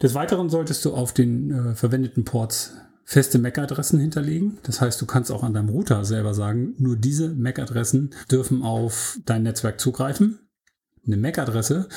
Des 0.00 0.14
Weiteren 0.14 0.50
solltest 0.50 0.84
du 0.84 0.94
auf 0.94 1.12
den 1.12 1.50
äh, 1.50 1.74
verwendeten 1.74 2.24
Ports 2.24 2.74
feste 3.04 3.40
MAC-Adressen 3.40 3.98
hinterlegen. 3.98 4.58
Das 4.62 4.80
heißt, 4.80 5.02
du 5.02 5.06
kannst 5.06 5.32
auch 5.32 5.42
an 5.42 5.52
deinem 5.52 5.68
Router 5.68 6.04
selber 6.04 6.32
sagen, 6.32 6.74
nur 6.78 6.94
diese 6.94 7.30
MAC-Adressen 7.34 8.14
dürfen 8.30 8.62
auf 8.62 9.18
dein 9.24 9.42
Netzwerk 9.42 9.80
zugreifen. 9.80 10.38
Eine 11.04 11.16
MAC-Adresse 11.16 11.88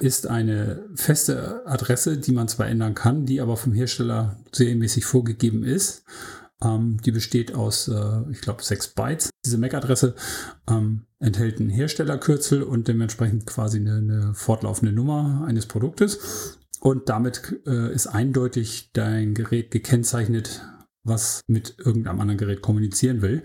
ist 0.00 0.26
eine 0.26 0.86
feste 0.94 1.66
Adresse, 1.66 2.16
die 2.16 2.32
man 2.32 2.48
zwar 2.48 2.66
ändern 2.66 2.94
kann, 2.94 3.26
die 3.26 3.42
aber 3.42 3.58
vom 3.58 3.74
Hersteller 3.74 4.40
serienmäßig 4.52 5.04
vorgegeben 5.04 5.64
ist. 5.64 6.04
Ähm, 6.64 6.98
die 7.04 7.12
besteht 7.12 7.54
aus, 7.54 7.88
äh, 7.88 8.22
ich 8.30 8.40
glaube, 8.40 8.62
sechs 8.62 8.88
Bytes. 8.88 9.30
Diese 9.44 9.58
MAC-Adresse 9.58 10.14
ähm, 10.68 11.02
enthält 11.18 11.60
ein 11.60 11.68
Herstellerkürzel 11.68 12.62
und 12.62 12.88
dementsprechend 12.88 13.46
quasi 13.46 13.78
eine, 13.78 13.96
eine 13.96 14.34
fortlaufende 14.34 14.92
Nummer 14.92 15.44
eines 15.46 15.66
Produktes. 15.66 16.58
Und 16.80 17.08
damit 17.08 17.60
äh, 17.66 17.92
ist 17.92 18.06
eindeutig 18.06 18.90
dein 18.92 19.34
Gerät 19.34 19.70
gekennzeichnet, 19.70 20.62
was 21.04 21.40
mit 21.46 21.76
irgendeinem 21.78 22.20
anderen 22.20 22.38
Gerät 22.38 22.62
kommunizieren 22.62 23.22
will. 23.22 23.42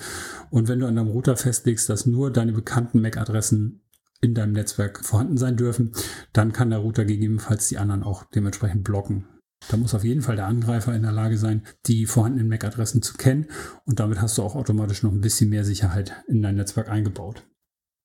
Und 0.50 0.68
wenn 0.68 0.80
du 0.80 0.88
an 0.88 0.96
deinem 0.96 1.10
Router 1.10 1.38
festlegst, 1.38 1.90
dass 1.90 2.06
nur 2.06 2.32
deine 2.32 2.54
bekannten 2.54 3.02
MAC-Adressen 3.02 3.82
in 4.22 4.36
deinem 4.36 4.54
Netzwerk 4.54 5.04
vorhanden 5.04 5.38
sein 5.38 5.58
dürfen, 5.58 5.94
dann 6.34 6.54
kann 6.54 6.70
der 6.70 6.80
Router 6.80 7.06
gegebenenfalls 7.06 7.68
die 7.68 7.78
anderen 7.78 8.04
auch 8.04 8.24
dementsprechend 8.24 8.84
blocken. 8.84 9.28
Da 9.70 9.78
muss 9.78 9.94
auf 9.94 10.04
jeden 10.04 10.22
Fall 10.22 10.36
der 10.36 10.48
Angreifer 10.48 10.94
in 10.94 11.04
der 11.04 11.12
Lage 11.12 11.38
sein, 11.38 11.64
die 11.86 12.06
vorhandenen 12.06 12.50
MAC-Adressen 12.50 13.02
zu 13.02 13.16
kennen 13.16 13.48
und 13.86 14.00
damit 14.00 14.22
hast 14.22 14.38
du 14.38 14.44
auch 14.44 14.56
automatisch 14.56 15.04
noch 15.04 15.12
ein 15.12 15.22
bisschen 15.22 15.50
mehr 15.50 15.64
Sicherheit 15.64 16.14
in 16.28 16.42
dein 16.42 16.56
Netzwerk 16.56 16.90
eingebaut. 16.90 17.44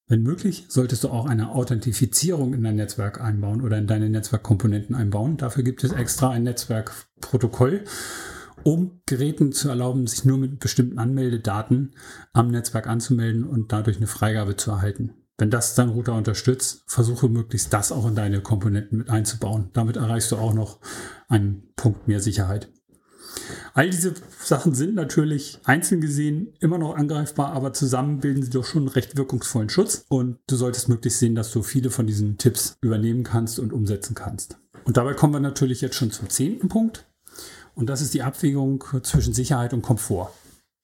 Wenn 0.08 0.22
möglich, 0.22 0.66
solltest 0.68 1.02
du 1.02 1.08
auch 1.08 1.26
eine 1.26 1.50
Authentifizierung 1.50 2.54
in 2.54 2.62
dein 2.62 2.76
Netzwerk 2.76 3.20
einbauen 3.20 3.60
oder 3.60 3.76
in 3.76 3.88
deine 3.88 4.08
Netzwerkkomponenten 4.08 4.94
einbauen. 4.94 5.36
Dafür 5.36 5.64
gibt 5.64 5.82
es 5.82 5.90
extra 5.90 6.30
ein 6.30 6.44
Netzwerkprotokoll, 6.44 7.82
um 8.62 9.00
Geräten 9.06 9.50
zu 9.50 9.68
erlauben, 9.68 10.06
sich 10.06 10.24
nur 10.24 10.38
mit 10.38 10.60
bestimmten 10.60 11.00
Anmeldedaten 11.00 11.96
am 12.32 12.52
Netzwerk 12.52 12.86
anzumelden 12.86 13.42
und 13.42 13.72
dadurch 13.72 13.96
eine 13.96 14.06
Freigabe 14.06 14.56
zu 14.56 14.70
erhalten. 14.70 15.25
Wenn 15.38 15.50
das 15.50 15.74
dein 15.74 15.90
Router 15.90 16.14
unterstützt, 16.14 16.82
versuche 16.86 17.28
möglichst 17.28 17.72
das 17.72 17.92
auch 17.92 18.06
in 18.06 18.14
deine 18.14 18.40
Komponenten 18.40 18.98
mit 18.98 19.10
einzubauen. 19.10 19.68
Damit 19.74 19.96
erreichst 19.96 20.32
du 20.32 20.36
auch 20.36 20.54
noch 20.54 20.78
einen 21.28 21.68
Punkt 21.76 22.08
mehr 22.08 22.20
Sicherheit. 22.20 22.68
All 23.74 23.90
diese 23.90 24.14
Sachen 24.42 24.74
sind 24.74 24.94
natürlich 24.94 25.58
einzeln 25.64 26.00
gesehen 26.00 26.54
immer 26.60 26.78
noch 26.78 26.96
angreifbar, 26.96 27.52
aber 27.52 27.74
zusammen 27.74 28.20
bilden 28.20 28.42
sie 28.42 28.50
doch 28.50 28.64
schon 28.64 28.82
einen 28.82 28.88
recht 28.88 29.18
wirkungsvollen 29.18 29.68
Schutz 29.68 30.06
und 30.08 30.38
du 30.46 30.56
solltest 30.56 30.88
möglichst 30.88 31.18
sehen, 31.18 31.34
dass 31.34 31.52
du 31.52 31.62
viele 31.62 31.90
von 31.90 32.06
diesen 32.06 32.38
Tipps 32.38 32.78
übernehmen 32.80 33.24
kannst 33.24 33.58
und 33.58 33.74
umsetzen 33.74 34.14
kannst. 34.14 34.58
Und 34.84 34.96
dabei 34.96 35.12
kommen 35.12 35.34
wir 35.34 35.40
natürlich 35.40 35.82
jetzt 35.82 35.96
schon 35.96 36.10
zum 36.10 36.30
zehnten 36.30 36.68
Punkt 36.68 37.06
und 37.74 37.90
das 37.90 38.00
ist 38.00 38.14
die 38.14 38.22
Abwägung 38.22 38.82
zwischen 39.02 39.34
Sicherheit 39.34 39.74
und 39.74 39.82
Komfort. 39.82 40.30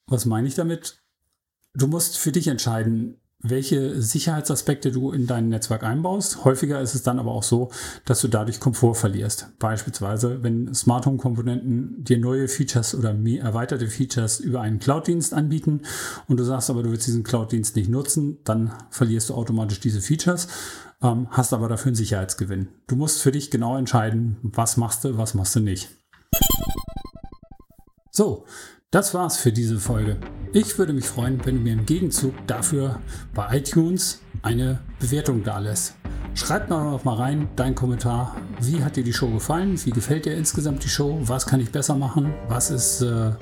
Was 0.07 0.27
meine 0.27 0.47
ich 0.47 0.55
damit? 0.55 1.03
Du 1.75 1.87
musst 1.87 2.19
für 2.19 2.33
dich 2.33 2.49
entscheiden, 2.49 3.17
welche 3.43 4.01
Sicherheitsaspekte 4.01 4.93
du 4.93 5.11
in 5.11 5.27
dein 5.27 5.49
Netzwerk 5.49 5.83
einbaust. 5.83 6.45
Häufiger 6.45 6.81
ist 6.81 6.95
es 6.95 7.03
dann 7.03 7.19
aber 7.19 7.33
auch 7.33 7.43
so, 7.43 7.71
dass 8.05 8.21
du 8.21 8.29
dadurch 8.29 8.61
Komfort 8.61 8.95
verlierst. 8.95 9.49
Beispielsweise, 9.59 10.43
wenn 10.43 10.73
Smart 10.75 11.07
Home 11.07 11.19
Komponenten 11.19 12.05
dir 12.05 12.19
neue 12.19 12.49
Features 12.49 12.95
oder 12.95 13.11
erweiterte 13.11 13.89
Features 13.89 14.41
über 14.41 14.61
einen 14.61 14.79
Cloud-Dienst 14.79 15.35
anbieten 15.35 15.83
und 16.29 16.39
du 16.39 16.45
sagst 16.45 16.71
aber, 16.71 16.83
du 16.83 16.91
willst 16.91 17.07
diesen 17.07 17.25
Cloud-Dienst 17.25 17.75
nicht 17.77 17.91
nutzen, 17.91 18.39
dann 18.45 18.73
verlierst 18.91 19.31
du 19.31 19.35
automatisch 19.35 19.81
diese 19.81 20.01
Features, 20.01 20.47
ähm, 21.03 21.27
hast 21.31 21.53
aber 21.53 21.69
dafür 21.69 21.89
einen 21.89 21.97
Sicherheitsgewinn. 21.97 22.69
Du 22.87 22.97
musst 22.97 23.21
für 23.23 23.33
dich 23.33 23.51
genau 23.51 23.77
entscheiden, 23.77 24.37
was 24.43 24.77
machst 24.77 25.05
du, 25.05 25.19
was 25.19 25.35
machst 25.35 25.57
du 25.57 25.61
nicht. 25.61 25.91
So, 28.11 28.45
das 28.93 29.15
war's 29.15 29.39
für 29.39 29.53
diese 29.53 29.81
Folge. 29.81 30.19
Ich 30.53 30.79
würde 30.79 30.93
mich 30.93 31.07
freuen, 31.07 31.41
wenn 31.45 31.57
du 31.57 31.61
mir 31.63 31.73
im 31.73 31.87
Gegenzug 31.87 32.35
dafür 32.47 33.01
bei 33.35 33.57
iTunes 33.57 34.21
eine 34.43 34.81
Bewertung 35.01 35.43
da 35.43 35.59
lässt. 35.59 35.95
Schreib 36.35 36.69
mir 36.69 36.79
noch 36.85 37.03
mal 37.03 37.15
rein 37.15 37.49
deinen 37.57 37.75
Kommentar. 37.75 38.37
Wie 38.61 38.85
hat 38.85 38.97
dir 38.97 39.03
die 39.03 39.15
Show 39.15 39.31
gefallen? 39.31 39.81
Wie 39.85 39.91
gefällt 39.93 40.27
dir 40.27 40.35
insgesamt 40.35 40.85
die 40.85 40.91
Show? 40.91 41.19
Was 41.23 41.47
kann 41.47 41.61
ich 41.61 41.73
besser 41.73 41.95
machen? 41.95 42.35
Was 42.49 42.71
ist 42.71 43.01
äh, 43.01 43.33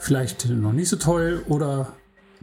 vielleicht 0.00 0.48
noch 0.48 0.72
nicht 0.72 0.88
so 0.88 0.96
toll? 0.96 1.44
Oder 1.46 1.92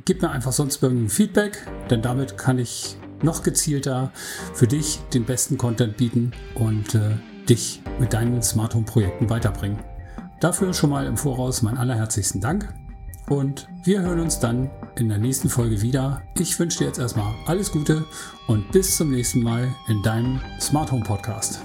gib 0.05 0.21
mir 0.21 0.31
einfach 0.31 0.53
sonst 0.53 0.81
irgendein 0.81 1.09
Feedback, 1.09 1.67
denn 1.89 2.01
damit 2.01 2.37
kann 2.37 2.59
ich 2.59 2.95
noch 3.23 3.43
gezielter 3.43 4.11
für 4.53 4.67
dich 4.67 4.99
den 5.13 5.25
besten 5.25 5.57
Content 5.57 5.97
bieten 5.97 6.31
und 6.55 6.95
äh, 6.95 7.17
dich 7.49 7.81
mit 7.99 8.13
deinen 8.13 8.41
Smart 8.41 8.73
Home 8.73 8.85
Projekten 8.85 9.29
weiterbringen. 9.29 9.94
Dafür 10.39 10.73
schon 10.73 10.89
mal 10.89 11.05
im 11.05 11.17
Voraus 11.17 11.61
meinen 11.61 11.77
allerherzlichsten 11.77 12.41
Dank. 12.41 12.73
Und 13.27 13.67
wir 13.83 14.01
hören 14.01 14.19
uns 14.19 14.39
dann 14.39 14.69
in 14.95 15.09
der 15.09 15.17
nächsten 15.17 15.49
Folge 15.49 15.81
wieder. 15.81 16.21
Ich 16.37 16.59
wünsche 16.59 16.79
dir 16.79 16.85
jetzt 16.85 16.99
erstmal 16.99 17.33
alles 17.47 17.71
Gute 17.71 18.05
und 18.47 18.71
bis 18.71 18.97
zum 18.97 19.11
nächsten 19.11 19.41
Mal 19.41 19.67
in 19.87 20.03
deinem 20.03 20.39
Smart 20.59 20.91
Home 20.91 21.03
Podcast. 21.03 21.61